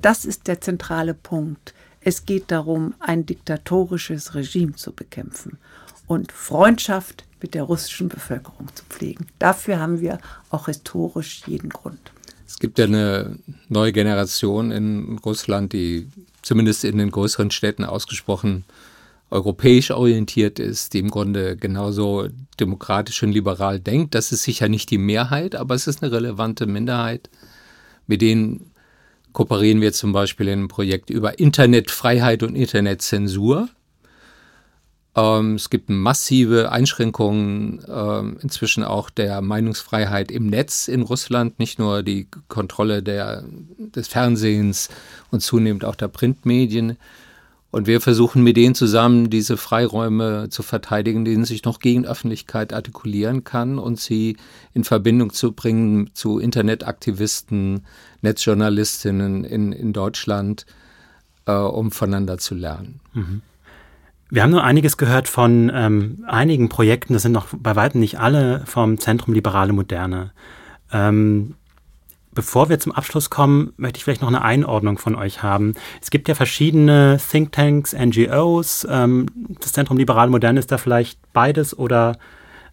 Das 0.00 0.24
ist 0.24 0.46
der 0.46 0.62
zentrale 0.62 1.12
Punkt. 1.12 1.74
Es 2.00 2.24
geht 2.24 2.50
darum, 2.50 2.94
ein 2.98 3.26
diktatorisches 3.26 4.34
Regime 4.34 4.76
zu 4.76 4.92
bekämpfen 4.92 5.58
und 6.06 6.32
Freundschaft 6.32 7.24
mit 7.46 7.54
der 7.54 7.62
russischen 7.62 8.08
Bevölkerung 8.08 8.66
zu 8.74 8.82
pflegen. 8.88 9.28
Dafür 9.38 9.78
haben 9.78 10.00
wir 10.00 10.18
auch 10.50 10.66
historisch 10.66 11.42
jeden 11.46 11.70
Grund. 11.70 12.00
Es 12.44 12.58
gibt 12.58 12.76
ja 12.76 12.86
eine 12.86 13.38
neue 13.68 13.92
Generation 13.92 14.72
in 14.72 15.18
Russland, 15.24 15.72
die 15.72 16.08
zumindest 16.42 16.82
in 16.82 16.98
den 16.98 17.12
größeren 17.12 17.52
Städten 17.52 17.84
ausgesprochen 17.84 18.64
europäisch 19.30 19.92
orientiert 19.92 20.58
ist, 20.58 20.92
die 20.92 20.98
im 20.98 21.08
Grunde 21.08 21.56
genauso 21.56 22.26
demokratisch 22.58 23.22
und 23.22 23.30
liberal 23.30 23.78
denkt. 23.78 24.16
Das 24.16 24.32
ist 24.32 24.42
sicher 24.42 24.68
nicht 24.68 24.90
die 24.90 24.98
Mehrheit, 24.98 25.54
aber 25.54 25.76
es 25.76 25.86
ist 25.86 26.02
eine 26.02 26.10
relevante 26.10 26.66
Minderheit. 26.66 27.30
Mit 28.08 28.22
denen 28.22 28.72
kooperieren 29.32 29.80
wir 29.80 29.92
zum 29.92 30.12
Beispiel 30.12 30.48
in 30.48 30.52
einem 30.54 30.68
Projekt 30.68 31.10
über 31.10 31.38
Internetfreiheit 31.38 32.42
und 32.42 32.56
Internetzensur. 32.56 33.68
Ähm, 35.16 35.54
es 35.54 35.70
gibt 35.70 35.88
massive 35.88 36.70
Einschränkungen 36.70 37.82
ähm, 37.88 38.36
inzwischen 38.42 38.84
auch 38.84 39.08
der 39.08 39.40
Meinungsfreiheit 39.40 40.30
im 40.30 40.48
Netz 40.48 40.88
in 40.88 41.02
Russland, 41.02 41.58
nicht 41.58 41.78
nur 41.78 42.02
die 42.02 42.28
Kontrolle 42.48 43.02
der, 43.02 43.44
des 43.78 44.08
Fernsehens 44.08 44.90
und 45.30 45.40
zunehmend 45.40 45.84
auch 45.84 45.96
der 45.96 46.08
Printmedien. 46.08 46.98
Und 47.70 47.86
wir 47.86 48.00
versuchen 48.00 48.42
mit 48.42 48.56
denen 48.56 48.74
zusammen 48.74 49.28
diese 49.28 49.56
Freiräume 49.56 50.48
zu 50.50 50.62
verteidigen, 50.62 51.24
denen 51.24 51.44
sich 51.44 51.64
noch 51.64 51.78
gegen 51.78 52.06
Öffentlichkeit 52.06 52.72
artikulieren 52.72 53.44
kann 53.44 53.78
und 53.78 53.98
sie 53.98 54.36
in 54.72 54.84
Verbindung 54.84 55.32
zu 55.32 55.52
bringen 55.52 56.10
zu 56.14 56.38
Internetaktivisten, 56.38 57.84
Netzjournalistinnen 58.22 59.44
in, 59.44 59.72
in 59.72 59.92
Deutschland, 59.92 60.64
äh, 61.46 61.52
um 61.52 61.90
voneinander 61.90 62.38
zu 62.38 62.54
lernen. 62.54 63.00
Mhm. 63.12 63.42
Wir 64.28 64.42
haben 64.42 64.50
nur 64.50 64.64
einiges 64.64 64.96
gehört 64.96 65.28
von 65.28 65.70
ähm, 65.72 66.24
einigen 66.26 66.68
Projekten, 66.68 67.12
das 67.12 67.22
sind 67.22 67.32
noch 67.32 67.46
bei 67.52 67.76
weitem 67.76 68.00
nicht 68.00 68.18
alle 68.18 68.64
vom 68.66 68.98
Zentrum 68.98 69.34
Liberale 69.34 69.72
Moderne. 69.72 70.32
Ähm, 70.92 71.54
bevor 72.32 72.68
wir 72.68 72.80
zum 72.80 72.90
Abschluss 72.90 73.30
kommen, 73.30 73.72
möchte 73.76 73.98
ich 73.98 74.04
vielleicht 74.04 74.22
noch 74.22 74.28
eine 74.28 74.42
Einordnung 74.42 74.98
von 74.98 75.14
euch 75.14 75.44
haben. 75.44 75.74
Es 76.02 76.10
gibt 76.10 76.26
ja 76.28 76.34
verschiedene 76.34 77.18
Thinktanks, 77.30 77.92
NGOs. 77.92 78.86
Ähm, 78.90 79.26
das 79.60 79.72
Zentrum 79.72 79.96
Liberale 79.96 80.30
Moderne 80.30 80.58
ist 80.58 80.72
da 80.72 80.78
vielleicht 80.78 81.20
beides 81.32 81.78
oder 81.78 82.18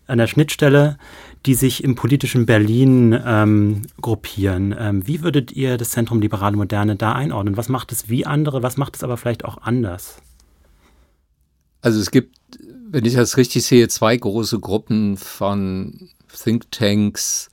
an 0.08 0.18
der 0.18 0.28
Schnittstelle, 0.28 0.98
die 1.46 1.54
sich 1.54 1.84
im 1.84 1.94
politischen 1.94 2.48
Berlin 2.48 3.18
ähm, 3.26 3.84
gruppieren. 4.02 4.76
Ähm, 4.78 5.08
wie 5.08 5.22
würdet 5.22 5.52
ihr 5.52 5.78
das 5.78 5.92
Zentrum 5.92 6.20
Liberale 6.20 6.58
Moderne 6.58 6.96
da 6.96 7.13
einordnen? 7.13 7.58
Was 7.58 7.70
macht 7.70 7.92
es 7.92 8.10
wie 8.10 8.26
andere? 8.26 8.63
Was 8.63 8.78
macht 8.78 8.96
es 8.96 9.04
aber 9.04 9.18
vielleicht 9.18 9.46
auch 9.46 9.60
anders? 9.62 10.18
Also 11.84 12.00
es 12.00 12.12
gibt, 12.12 12.38
wenn 12.89 13.04
ich 13.04 13.15
das 13.15 13.36
richtig 13.36 13.65
sehe, 13.65 13.89
zwei 13.89 14.15
große 14.15 14.60
Gruppen 14.60 15.17
von 15.17 16.10
Thinktanks. 16.34 17.52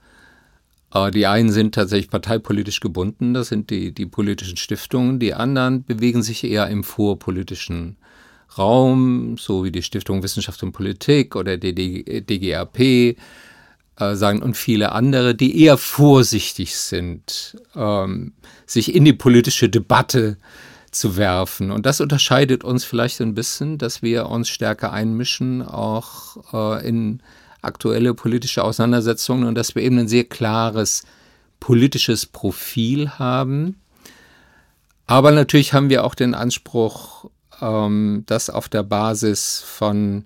Äh, 0.95 1.11
die 1.11 1.27
einen 1.27 1.51
sind 1.51 1.75
tatsächlich 1.75 2.11
parteipolitisch 2.11 2.79
gebunden, 2.79 3.35
das 3.35 3.49
sind 3.49 3.71
die, 3.71 3.93
die 3.93 4.07
politischen 4.07 4.57
Stiftungen. 4.57 5.19
Die 5.19 5.35
anderen 5.35 5.85
bewegen 5.85 6.23
sich 6.23 6.45
eher 6.45 6.69
im 6.69 6.85
vorpolitischen 6.85 7.97
Raum, 8.57 9.37
so 9.37 9.65
wie 9.65 9.73
die 9.73 9.83
Stiftung 9.83 10.23
Wissenschaft 10.23 10.63
und 10.63 10.73
Politik 10.73 11.35
oder 11.35 11.57
die 11.57 11.75
DGRP 11.75 12.81
äh, 12.81 13.17
sagen 14.15 14.43
und 14.43 14.57
viele 14.57 14.93
andere, 14.93 15.35
die 15.35 15.61
eher 15.61 15.77
vorsichtig 15.77 16.77
sind, 16.77 17.57
ähm, 17.75 18.33
sich 18.65 18.95
in 18.95 19.05
die 19.05 19.13
politische 19.13 19.69
Debatte 19.69 20.37
äh, 20.37 20.70
zu 20.91 21.17
werfen. 21.17 21.71
Und 21.71 21.87
das 21.87 22.01
unterscheidet 22.01 22.65
uns 22.65 22.85
vielleicht 22.85 23.21
ein 23.21 23.35
bisschen, 23.35 23.79
dass 23.79 24.03
wir 24.03 24.27
uns 24.27 24.49
stärker 24.49 24.93
einmischen, 24.93 25.63
auch 25.63 26.53
äh, 26.53 26.87
in 26.87 27.23
aktuelle 27.63 28.15
politische 28.15 28.65
Auseinandersetzungen 28.65 29.45
und 29.45 29.55
dass 29.55 29.75
wir 29.75 29.83
eben 29.83 29.99
ein 29.99 30.09
sehr 30.09 30.25
klares 30.25 31.05
politisches 31.61 32.27
Profil 32.27 33.11
haben. 33.11 33.81
Aber 35.07 35.31
natürlich 35.31 35.73
haben 35.73 35.91
wir 35.91 36.05
auch 36.05 36.15
den 36.15 36.35
Anspruch, 36.35 37.31
ähm, 37.61 38.25
das 38.27 38.51
auf 38.51 38.69
der 38.69 38.83
Basis 38.83 39.63
von 39.65 40.25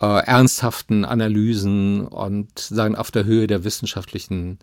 äh, 0.00 0.06
ernsthaften 0.06 1.04
Analysen 1.04 2.06
und 2.06 2.58
sagen 2.58 2.96
auf 2.96 3.10
der 3.10 3.24
Höhe 3.24 3.46
der 3.46 3.64
wissenschaftlichen 3.64 4.58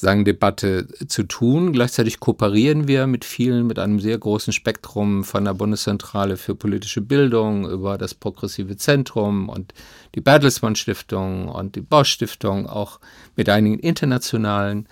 sagen, 0.00 0.24
Debatte 0.24 0.86
zu 1.08 1.24
tun. 1.24 1.72
Gleichzeitig 1.72 2.20
kooperieren 2.20 2.86
wir 2.86 3.08
mit 3.08 3.24
vielen, 3.24 3.66
mit 3.66 3.80
einem 3.80 3.98
sehr 3.98 4.16
großen 4.16 4.52
Spektrum 4.52 5.24
von 5.24 5.44
der 5.44 5.54
Bundeszentrale 5.54 6.36
für 6.36 6.54
politische 6.54 7.00
Bildung 7.00 7.68
über 7.68 7.98
das 7.98 8.14
Progressive 8.14 8.76
Zentrum 8.76 9.48
und 9.48 9.74
die 10.14 10.20
Bertelsmann 10.20 10.76
Stiftung 10.76 11.48
und 11.48 11.74
die 11.74 11.80
Bosch 11.80 12.12
Stiftung, 12.12 12.68
auch 12.68 13.00
mit 13.34 13.48
einigen 13.48 13.80
internationalen 13.80 14.86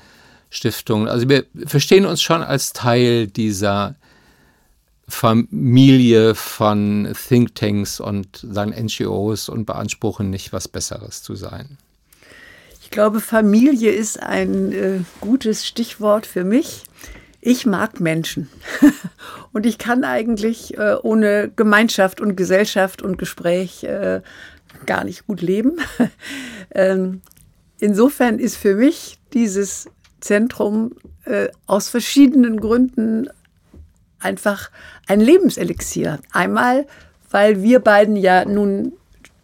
Stiftungen. 0.51 1.07
Also 1.07 1.29
wir 1.29 1.45
verstehen 1.67 2.05
uns 2.05 2.21
schon 2.21 2.43
als 2.43 2.73
Teil 2.73 3.29
dieser 3.29 3.95
Familie 5.07 6.35
von 6.35 7.15
Thinktanks 7.29 8.01
und 8.01 8.39
sagen 8.39 8.75
NGOs 8.77 9.49
und 9.49 9.67
beanspruchen 9.67 10.31
nicht, 10.31 10.53
was 10.53 10.67
Besseres 10.67 11.23
zu 11.23 11.37
sein. 11.37 11.79
Ich 12.87 12.93
glaube, 12.93 13.21
Familie 13.21 13.91
ist 13.91 14.23
ein 14.23 14.73
äh, 14.73 15.01
gutes 15.21 15.67
Stichwort 15.67 16.25
für 16.25 16.45
mich. 16.45 16.85
Ich 17.41 17.67
mag 17.67 17.99
Menschen 17.99 18.49
und 19.53 19.67
ich 19.67 19.77
kann 19.77 20.05
eigentlich 20.05 20.79
äh, 20.79 20.95
ohne 21.03 21.51
Gemeinschaft 21.57 22.21
und 22.21 22.37
Gesellschaft 22.37 23.03
und 23.03 23.19
Gespräch 23.19 23.83
äh, 23.83 24.23
gar 24.87 25.03
nicht 25.03 25.27
gut 25.27 25.43
leben. 25.43 25.79
ähm, 26.77 27.23
insofern 27.81 28.39
ist 28.39 28.57
für 28.57 28.77
mich 28.77 29.19
dieses 29.33 29.91
Zentrum 30.21 30.93
äh, 31.25 31.49
aus 31.67 31.89
verschiedenen 31.89 32.61
Gründen 32.61 33.29
einfach 34.21 34.71
ein 35.09 35.21
Lebenselixier. 35.21 36.21
Einmal, 36.31 36.87
weil 37.33 37.65
wir 37.65 37.81
beiden 37.81 38.15
ja 38.15 38.45
nun 38.45 38.93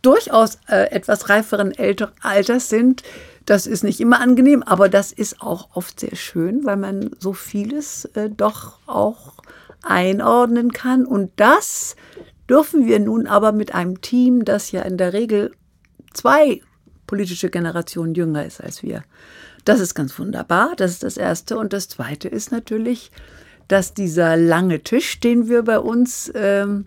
durchaus 0.01 0.59
äh, 0.69 0.91
etwas 0.93 1.29
reiferen 1.29 1.73
Alter, 1.77 2.13
Alters 2.23 2.69
sind, 2.69 3.03
das 3.47 3.67
ist 3.67 3.83
nicht 3.85 4.01
immer 4.01 4.21
angenehm, 4.21 4.63
aber 4.63 4.89
das 4.89 5.13
ist 5.13 5.43
auch 5.43 5.71
oft 5.75 6.01
sehr 6.01 6.17
schön, 6.17 6.65
weil 6.65 6.77
man 6.77 7.11
so 7.19 7.33
vieles 7.33 8.05
äh, 8.15 8.31
doch 8.31 8.79
auch 8.87 9.35
einordnen 9.83 10.73
kann. 10.73 11.05
Und 11.05 11.33
das 11.37 11.97
dürfen 12.49 12.87
wir 12.87 13.01
nun 13.01 13.27
aber 13.27 13.53
mit 13.53 13.75
einem 13.75 14.01
Team, 14.01 14.45
das 14.45 14.71
ja 14.73 14.83
in 14.83 14.97
der 14.97 15.13
Regel 15.13 15.53
zwei 16.13 16.61
politische 17.07 17.51
Generationen 17.51 18.15
jünger 18.15 18.45
ist 18.45 18.61
als 18.61 18.83
wir. 18.83 19.03
Das 19.65 19.81
ist 19.81 19.95
ganz 19.95 20.19
wunderbar. 20.19 20.75
Das 20.77 20.93
ist 20.93 21.03
das 21.03 21.17
Erste. 21.17 21.57
Und 21.59 21.73
das 21.73 21.89
Zweite 21.89 22.29
ist 22.29 22.53
natürlich, 22.53 23.11
dass 23.69 23.95
dieser 23.95 24.37
lange 24.37 24.83
Tisch, 24.83 25.21
den 25.21 25.49
wir 25.49 25.63
bei 25.63 25.79
uns 25.79 26.31
ähm, 26.35 26.87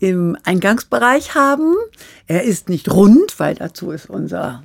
im 0.00 0.36
Eingangsbereich 0.44 1.34
haben, 1.34 1.74
er 2.26 2.44
ist 2.44 2.68
nicht 2.68 2.90
rund, 2.90 3.38
weil 3.38 3.54
dazu 3.54 3.90
ist 3.90 4.08
unser 4.08 4.64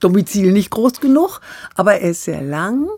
Domizil 0.00 0.52
nicht 0.52 0.70
groß 0.70 1.00
genug, 1.00 1.40
aber 1.74 2.00
er 2.00 2.10
ist 2.10 2.24
sehr 2.24 2.42
lang 2.42 2.88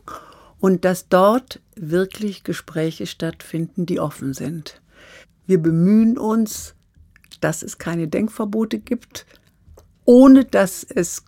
und 0.60 0.84
dass 0.84 1.08
dort 1.08 1.60
wirklich 1.74 2.44
Gespräche 2.44 3.06
stattfinden, 3.06 3.86
die 3.86 4.00
offen 4.00 4.32
sind. 4.32 4.80
Wir 5.46 5.58
bemühen 5.58 6.16
uns, 6.16 6.74
dass 7.40 7.62
es 7.62 7.78
keine 7.78 8.08
Denkverbote 8.08 8.78
gibt, 8.78 9.26
ohne 10.04 10.44
dass 10.44 10.84
es 10.84 11.24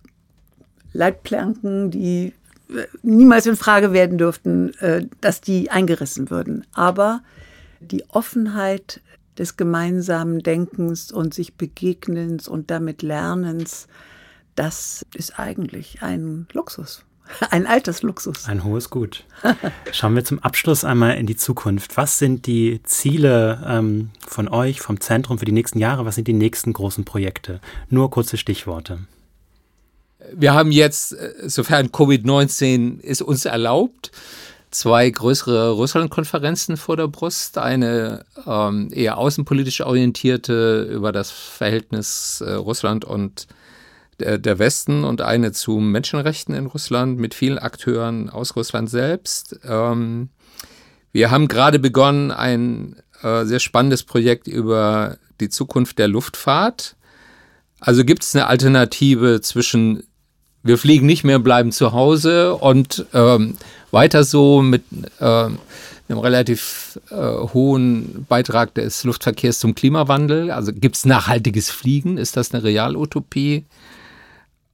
Leitplanken, 0.92 1.90
die 1.90 2.32
äh, 2.70 2.86
niemals 3.02 3.46
in 3.46 3.56
Frage 3.56 3.92
werden 3.92 4.18
dürften, 4.18 4.72
äh, 4.74 5.06
dass 5.20 5.40
die 5.40 5.70
eingerissen 5.70 6.30
würden. 6.30 6.64
Aber 6.72 7.22
die 7.80 8.08
Offenheit 8.10 9.00
des 9.36 9.56
gemeinsamen 9.56 10.38
Denkens 10.40 11.10
und 11.10 11.34
sich 11.34 11.54
Begegnens 11.54 12.46
und 12.46 12.70
damit 12.70 13.02
Lernens, 13.02 13.88
das 14.54 15.04
ist 15.14 15.38
eigentlich 15.38 16.02
ein 16.02 16.46
Luxus. 16.52 17.04
Ein 17.50 17.66
Altersluxus. 17.66 18.46
Ein 18.46 18.64
hohes 18.64 18.90
Gut. 18.90 19.24
Schauen 19.92 20.14
wir 20.14 20.24
zum 20.24 20.40
Abschluss 20.40 20.84
einmal 20.84 21.16
in 21.16 21.26
die 21.26 21.36
Zukunft. 21.36 21.96
Was 21.96 22.18
sind 22.18 22.46
die 22.46 22.82
Ziele 22.82 23.64
ähm, 23.66 24.10
von 24.26 24.46
euch, 24.46 24.82
vom 24.82 25.00
Zentrum 25.00 25.38
für 25.38 25.46
die 25.46 25.52
nächsten 25.52 25.78
Jahre? 25.78 26.04
Was 26.04 26.16
sind 26.16 26.28
die 26.28 26.34
nächsten 26.34 26.74
großen 26.74 27.06
Projekte? 27.06 27.60
Nur 27.88 28.10
kurze 28.10 28.36
Stichworte. 28.36 28.98
Wir 30.32 30.52
haben 30.52 30.70
jetzt, 30.70 31.12
äh, 31.12 31.32
sofern 31.48 31.88
Covid-19 31.88 33.00
ist 33.00 33.22
uns 33.22 33.46
erlaubt, 33.46 34.10
zwei 34.70 35.08
größere 35.08 35.70
Russland-Konferenzen 35.70 36.76
vor 36.76 36.96
der 36.96 37.08
Brust. 37.08 37.58
Eine 37.58 38.24
ähm, 38.46 38.90
eher 38.92 39.18
außenpolitisch 39.18 39.80
orientierte 39.80 40.82
über 40.92 41.12
das 41.12 41.30
Verhältnis 41.30 42.42
äh, 42.44 42.52
Russland 42.52 43.04
und 43.04 43.46
der, 44.20 44.58
Westen 44.58 45.04
und 45.04 45.20
eine 45.20 45.52
zu 45.52 45.78
Menschenrechten 45.78 46.54
in 46.54 46.66
Russland 46.66 47.18
mit 47.18 47.34
vielen 47.34 47.58
Akteuren 47.58 48.30
aus 48.30 48.56
Russland 48.56 48.90
selbst. 48.90 49.58
Ähm, 49.64 50.30
wir 51.12 51.30
haben 51.30 51.48
gerade 51.48 51.78
begonnen, 51.78 52.30
ein 52.30 52.96
äh, 53.22 53.44
sehr 53.44 53.60
spannendes 53.60 54.02
Projekt 54.02 54.48
über 54.48 55.18
die 55.40 55.48
Zukunft 55.48 55.98
der 55.98 56.08
Luftfahrt. 56.08 56.96
Also 57.80 58.04
gibt 58.04 58.22
es 58.22 58.34
eine 58.34 58.46
Alternative 58.46 59.40
zwischen 59.40 60.04
wir 60.64 60.78
fliegen 60.78 61.06
nicht 61.06 61.24
mehr, 61.24 61.38
bleiben 61.38 61.72
zu 61.72 61.92
Hause 61.92 62.54
und 62.54 63.04
ähm, 63.12 63.56
weiter 63.90 64.24
so 64.24 64.62
mit 64.62 64.82
äh, 65.20 65.24
einem 65.24 66.18
relativ 66.18 66.98
äh, 67.10 67.14
hohen 67.16 68.24
Beitrag 68.28 68.74
des 68.74 69.04
Luftverkehrs 69.04 69.58
zum 69.58 69.74
Klimawandel. 69.74 70.50
Also 70.50 70.72
gibt 70.72 70.96
es 70.96 71.04
nachhaltiges 71.04 71.70
Fliegen? 71.70 72.16
Ist 72.16 72.38
das 72.38 72.52
eine 72.52 72.64
Realutopie? 72.64 73.66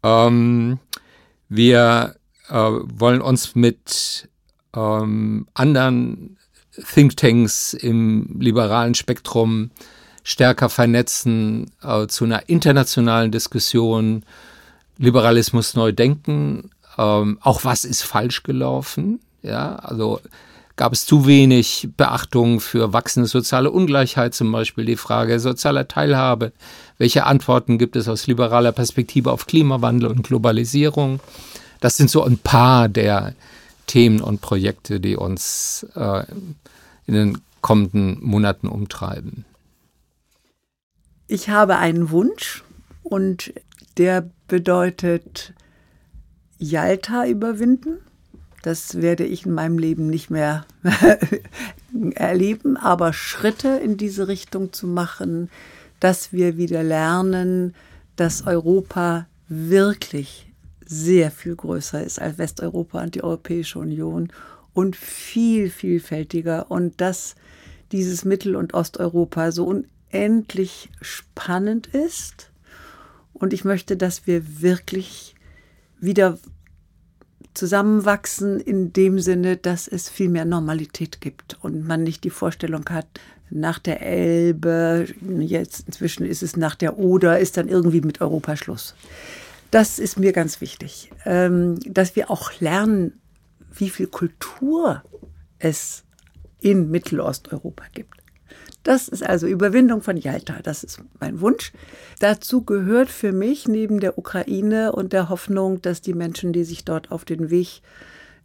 Ähm, 0.03 0.79
wir 1.49 2.17
äh, 2.49 2.55
wollen 2.55 3.21
uns 3.21 3.55
mit 3.55 4.29
ähm, 4.75 5.47
anderen 5.55 6.39
Thinktanks 6.73 7.75
im 7.75 8.37
liberalen 8.41 8.95
Spektrum 8.95 9.71
stärker 10.23 10.69
vernetzen 10.69 11.71
äh, 11.83 12.07
zu 12.07 12.25
einer 12.25 12.49
internationalen 12.49 13.31
Diskussion 13.31 14.25
Liberalismus 14.99 15.75
neu 15.75 15.93
denken, 15.93 16.71
ähm, 16.99 17.39
auch 17.41 17.65
was 17.65 17.85
ist 17.85 18.03
falsch 18.03 18.43
gelaufen, 18.43 19.21
ja, 19.43 19.77
also 19.77 20.21
gab 20.81 20.95
es 20.95 21.05
zu 21.05 21.27
wenig 21.27 21.91
Beachtung 21.99 22.59
für 22.59 22.95
wachsende 22.95 23.29
soziale 23.29 23.71
Ungleichheit, 23.71 24.35
zum 24.35 24.51
Beispiel 24.51 24.87
die 24.87 24.97
Frage 24.97 25.39
sozialer 25.39 25.87
Teilhabe. 25.89 26.53
Welche 26.97 27.27
Antworten 27.27 27.77
gibt 27.77 27.97
es 27.97 28.09
aus 28.09 28.27
liberaler 28.27 28.73
Perspektive 28.73 29.31
auf 29.31 29.47
Klimawandel 29.47 30.09
und 30.09 30.23
Globalisierung? 30.23 31.21
Das 31.81 31.99
sind 31.99 32.09
so 32.09 32.25
ein 32.25 32.39
paar 32.39 32.89
der 32.89 33.35
Themen 33.89 34.23
und 34.23 34.41
Projekte, 34.41 35.01
die 35.01 35.17
uns 35.17 35.87
äh, 35.97 36.25
in 37.07 37.13
den 37.13 37.39
kommenden 37.61 38.17
Monaten 38.25 38.67
umtreiben. 38.67 39.45
Ich 41.27 41.51
habe 41.51 41.77
einen 41.77 42.09
Wunsch 42.09 42.65
und 43.03 43.53
der 43.99 44.31
bedeutet 44.49 45.53
Jalta 46.57 47.27
überwinden. 47.27 47.99
Das 48.63 49.01
werde 49.01 49.25
ich 49.25 49.47
in 49.47 49.53
meinem 49.53 49.79
Leben 49.79 50.09
nicht 50.09 50.31
mehr 50.31 50.67
erleben, 52.15 52.77
aber 52.77 53.13
Schritte 53.13 53.69
in 53.69 53.97
diese 53.97 54.29
Richtung 54.29 54.73
zu 54.73 54.87
machen, 54.87 55.51
dass 55.99 56.33
wir 56.33 56.57
wieder 56.57 56.83
lernen, 56.83 57.75
dass 58.17 58.47
Europa 58.47 59.27
wirklich 59.49 60.53
sehr 60.85 61.31
viel 61.31 61.57
größer 61.57 62.03
ist 62.03 62.21
als 62.21 62.39
Westeuropa 62.39 63.03
und 63.03 63.15
die 63.15 63.23
Europäische 63.23 63.79
Union 63.79 64.33
und 64.73 64.97
viel 64.97 65.71
vielfältiger 65.71 66.71
und 66.71 67.01
dass 67.01 67.37
dieses 67.93 68.25
Mittel- 68.25 68.57
und 68.57 68.75
Osteuropa 68.75 69.53
so 69.53 69.67
unendlich 69.67 70.91
spannend 71.01 71.89
ist. 71.89 72.51
Und 73.33 73.53
ich 73.53 73.65
möchte, 73.65 73.97
dass 73.97 74.27
wir 74.27 74.61
wirklich 74.61 75.35
wieder 75.99 76.39
zusammenwachsen 77.55 78.61
in 78.61 78.93
dem 78.93 79.19
Sinne, 79.19 79.57
dass 79.57 79.89
es 79.89 80.09
viel 80.09 80.29
mehr 80.29 80.45
Normalität 80.45 81.21
gibt 81.21 81.59
und 81.63 81.87
man 81.87 82.03
nicht 82.03 82.25
die 82.25 82.31
Vorstellung 82.31 82.85
hat, 82.91 83.07
nach 83.51 83.79
der 83.79 84.01
Elbe, 84.01 85.07
jetzt 85.41 85.87
inzwischen 85.87 86.25
ist 86.25 86.43
es 86.43 86.57
nach 86.57 86.77
der 86.77 86.99
Oder, 86.99 87.41
ist 87.41 87.57
dann 87.57 87.69
irgendwie 87.69 88.01
mit 88.01 88.21
Europa 88.21 88.57
Schluss. 88.57 88.95
Das 89.71 89.99
ist 89.99 90.19
mir 90.19 90.33
ganz 90.33 90.61
wichtig, 90.61 91.11
ähm, 91.25 91.79
dass 91.85 92.17
wir 92.17 92.31
auch 92.31 92.53
lernen, 92.61 93.21
wie 93.73 93.91
viel 93.91 94.07
Kultur 94.07 95.03
es 95.59 96.05
in 96.61 96.91
Mittelosteuropa 96.91 97.85
gibt. 97.93 98.20
Das 98.83 99.09
ist 99.09 99.23
also 99.23 99.47
Überwindung 99.47 100.01
von 100.01 100.17
Jalta. 100.17 100.61
Das 100.63 100.85
ist 100.85 101.01
mein 101.21 101.41
Wunsch. 101.41 101.73
Dazu 102.19 102.63
gehört 102.63 103.11
für 103.11 103.33
mich 103.33 103.69
neben 103.69 104.01
der 104.01 104.17
Ukraine 104.17 104.93
und 104.93 105.13
der 105.13 105.29
Hoffnung, 105.29 105.83
dass 105.83 106.01
die 106.01 106.15
Menschen, 106.15 106.53
die 106.53 106.65
sich 106.65 106.85
dort 106.85 107.11
auf 107.11 107.25
den 107.25 107.51
Weg 107.51 107.83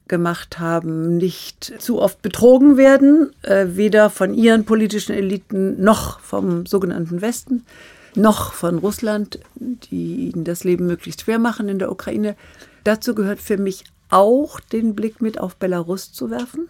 gemacht 0.08 0.60
haben, 0.60 1.17
nicht 1.17 1.74
zu 1.80 2.02
oft 2.02 2.21
betrogen 2.21 2.78
werden, 2.78 3.32
äh, 3.41 3.65
weder 3.69 4.10
von 4.10 4.34
ihren 4.34 4.65
politischen 4.65 5.15
Eliten 5.15 5.82
noch 5.82 6.19
vom 6.19 6.65
sogenannten 6.65 7.21
Westen, 7.21 7.65
noch 8.13 8.54
von 8.54 8.78
Russland, 8.78 9.39
die 9.56 10.30
ihnen 10.30 10.43
das 10.43 10.63
Leben 10.63 10.86
möglichst 10.86 11.21
schwer 11.21 11.39
machen 11.39 11.69
in 11.69 11.80
der 11.80 11.91
Ukraine. 11.91 12.36
Dazu 12.84 13.15
gehört 13.15 13.39
für 13.39 13.58
mich 13.58 13.84
auch 14.10 14.60
den 14.60 14.95
Blick 14.95 15.21
mit 15.21 15.39
auf 15.39 15.56
Belarus 15.56 16.13
zu 16.13 16.30
werfen 16.30 16.67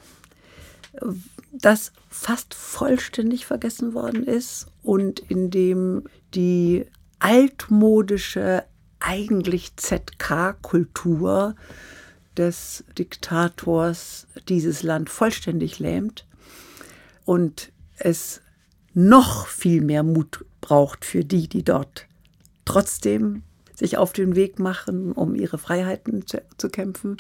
das 1.52 1.92
fast 2.10 2.54
vollständig 2.54 3.46
vergessen 3.46 3.94
worden 3.94 4.24
ist 4.24 4.68
und 4.84 5.20
in 5.20 5.50
dem 5.50 6.04
die 6.34 6.86
altmodische, 7.20 8.64
eigentlich 9.00 9.76
ZK-Kultur 9.76 11.56
des 12.38 12.84
Diktators 12.98 14.28
dieses 14.50 14.84
Land 14.84 15.10
vollständig 15.10 15.80
lähmt 15.80 16.26
und 17.24 17.72
es 17.98 18.42
noch 18.94 19.48
viel 19.48 19.82
mehr 19.82 20.04
Mut 20.04 20.46
braucht 20.62 21.06
für 21.06 21.24
die, 21.24 21.48
die 21.48 21.64
dort 21.64 22.08
trotzdem 22.66 23.44
sich 23.76 23.98
auf 23.98 24.14
den 24.14 24.36
Weg 24.36 24.58
machen, 24.60 25.12
um 25.12 25.36
ihre 25.36 25.58
Freiheiten 25.58 26.26
zu, 26.26 26.42
zu 26.58 26.70
kämpfen. 26.70 27.18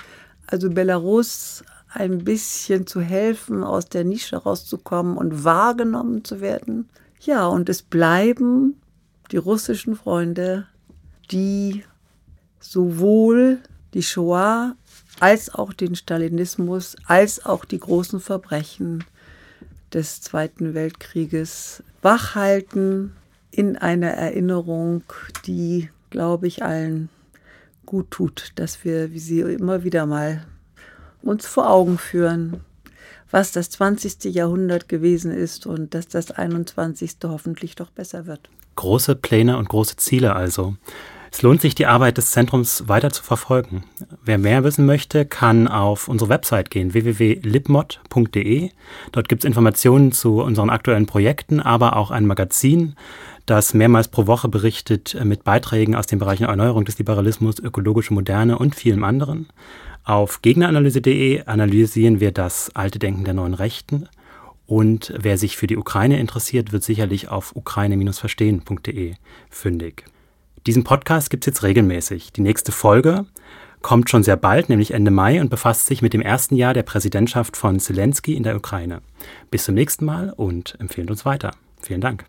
Also 0.48 0.70
Belarus 0.70 1.64
ein 1.96 2.24
bisschen 2.24 2.88
zu 2.88 3.02
helfen, 3.02 3.64
aus 3.64 3.88
der 3.88 4.04
Nische 4.04 4.38
rauszukommen 4.38 5.18
und 5.18 5.44
wahrgenommen 5.44 6.24
zu 6.24 6.42
werden. 6.42 6.90
Ja, 7.22 7.48
und 7.48 7.70
es 7.70 7.82
bleiben 7.82 8.76
die 9.32 9.38
russischen 9.38 9.96
Freunde, 9.96 10.68
die 11.32 11.84
sowohl 12.60 13.60
die 13.94 14.04
Shoah 14.04 14.76
als 15.20 15.54
auch 15.54 15.74
den 15.74 15.96
Stalinismus, 15.96 16.96
als 17.06 17.46
auch 17.46 17.66
die 17.66 17.80
großen 17.80 18.20
Verbrechen 18.20 19.04
des 19.94 20.22
Zweiten 20.22 20.74
Weltkrieges 20.74 21.82
wachhalten 22.02 23.14
in 23.52 23.78
einer 23.78 24.10
Erinnerung, 24.10 25.04
die, 25.46 25.90
glaube 26.10 26.48
ich, 26.48 26.64
allen 26.64 27.10
gut 27.86 28.12
tut, 28.12 28.52
dass 28.56 28.84
wir 28.84 29.14
wie 29.14 29.20
sie 29.20 29.40
immer 29.40 29.84
wieder 29.84 30.06
mal 30.06 30.46
uns 31.26 31.46
vor 31.46 31.70
Augen 31.70 31.98
führen, 31.98 32.62
was 33.32 33.52
das 33.52 33.70
20. 33.72 34.26
Jahrhundert 34.26 34.88
gewesen 34.88 35.32
ist 35.32 35.66
und 35.66 35.94
dass 35.94 36.08
das 36.08 36.32
21. 36.32 37.18
hoffentlich 37.24 37.76
doch 37.76 37.90
besser 37.90 38.26
wird. 38.26 38.50
Große 38.76 39.16
Pläne 39.16 39.58
und 39.58 39.70
große 39.70 39.98
Ziele 39.98 40.36
also. 40.36 40.76
Es 41.32 41.42
lohnt 41.42 41.60
sich, 41.60 41.76
die 41.76 41.86
Arbeit 41.86 42.18
des 42.18 42.32
Zentrums 42.32 42.88
weiter 42.88 43.10
zu 43.10 43.22
verfolgen. 43.22 43.84
Wer 44.24 44.38
mehr 44.38 44.64
wissen 44.64 44.86
möchte, 44.86 45.26
kann 45.26 45.68
auf 45.68 46.08
unsere 46.08 46.30
Website 46.30 46.72
gehen, 46.72 46.94
www.libmod.de. 46.94 48.70
Dort 49.12 49.28
gibt 49.28 49.44
es 49.44 49.48
Informationen 49.48 50.14
zu 50.14 50.42
unseren 50.42 50.70
aktuellen 50.70 51.08
Projekten, 51.08 51.60
aber 51.60 51.98
auch 51.98 52.12
ein 52.12 52.26
Magazin, 52.26 52.96
das 53.46 53.74
mehrmals 53.74 54.08
pro 54.08 54.28
Woche 54.28 54.48
berichtet 54.48 55.14
äh, 55.14 55.26
mit 55.26 55.44
Beiträgen 55.44 55.96
aus 55.96 56.08
den 56.08 56.20
Bereichen 56.20 56.46
Erneuerung 56.46 56.86
des 56.86 56.98
Liberalismus, 56.98 57.60
ökologische 57.60 58.14
Moderne 58.14 58.58
und 58.58 58.74
vielem 58.74 59.04
anderen. 59.04 59.48
Auf 60.06 60.44
gegneranalyse.de 60.44 61.46
analysieren 61.46 62.20
wir 62.20 62.32
das 62.32 62.70
alte 62.76 63.00
Denken 63.00 63.24
der 63.24 63.34
neuen 63.34 63.56
Rechten. 63.56 64.08
Und 64.68 65.14
wer 65.18 65.40
sich 65.40 65.58
für 65.58 65.66
die 65.66 65.78
Ukraine 65.78 66.20
interessiert, 66.20 66.72
wird 66.72 66.84
sicherlich 66.84 67.30
auf 67.30 67.56
ukraine-verstehen.de 67.56 69.16
fündig. 69.50 70.06
Diesen 70.68 70.84
Podcast 70.84 71.32
gibt 71.32 71.44
es 71.44 71.48
jetzt 71.48 71.64
regelmäßig. 71.64 72.32
Die 72.34 72.42
nächste 72.42 72.72
Folge 72.72 73.26
kommt 73.82 74.10
schon 74.10 74.24
sehr 74.24 74.38
bald, 74.38 74.70
nämlich 74.70 74.92
Ende 74.92 75.12
Mai, 75.12 75.42
und 75.42 75.50
befasst 75.50 75.88
sich 75.88 76.04
mit 76.04 76.14
dem 76.14 76.22
ersten 76.22 76.56
Jahr 76.56 76.74
der 76.76 76.84
Präsidentschaft 76.84 77.58
von 77.58 77.80
Zelensky 77.80 78.36
in 78.36 78.44
der 78.44 78.56
Ukraine. 78.56 79.02
Bis 79.50 79.66
zum 79.66 79.76
nächsten 79.76 80.06
Mal 80.06 80.34
und 80.36 80.76
empfehlen 80.80 81.10
uns 81.10 81.26
weiter. 81.26 81.52
Vielen 81.82 82.02
Dank. 82.02 82.26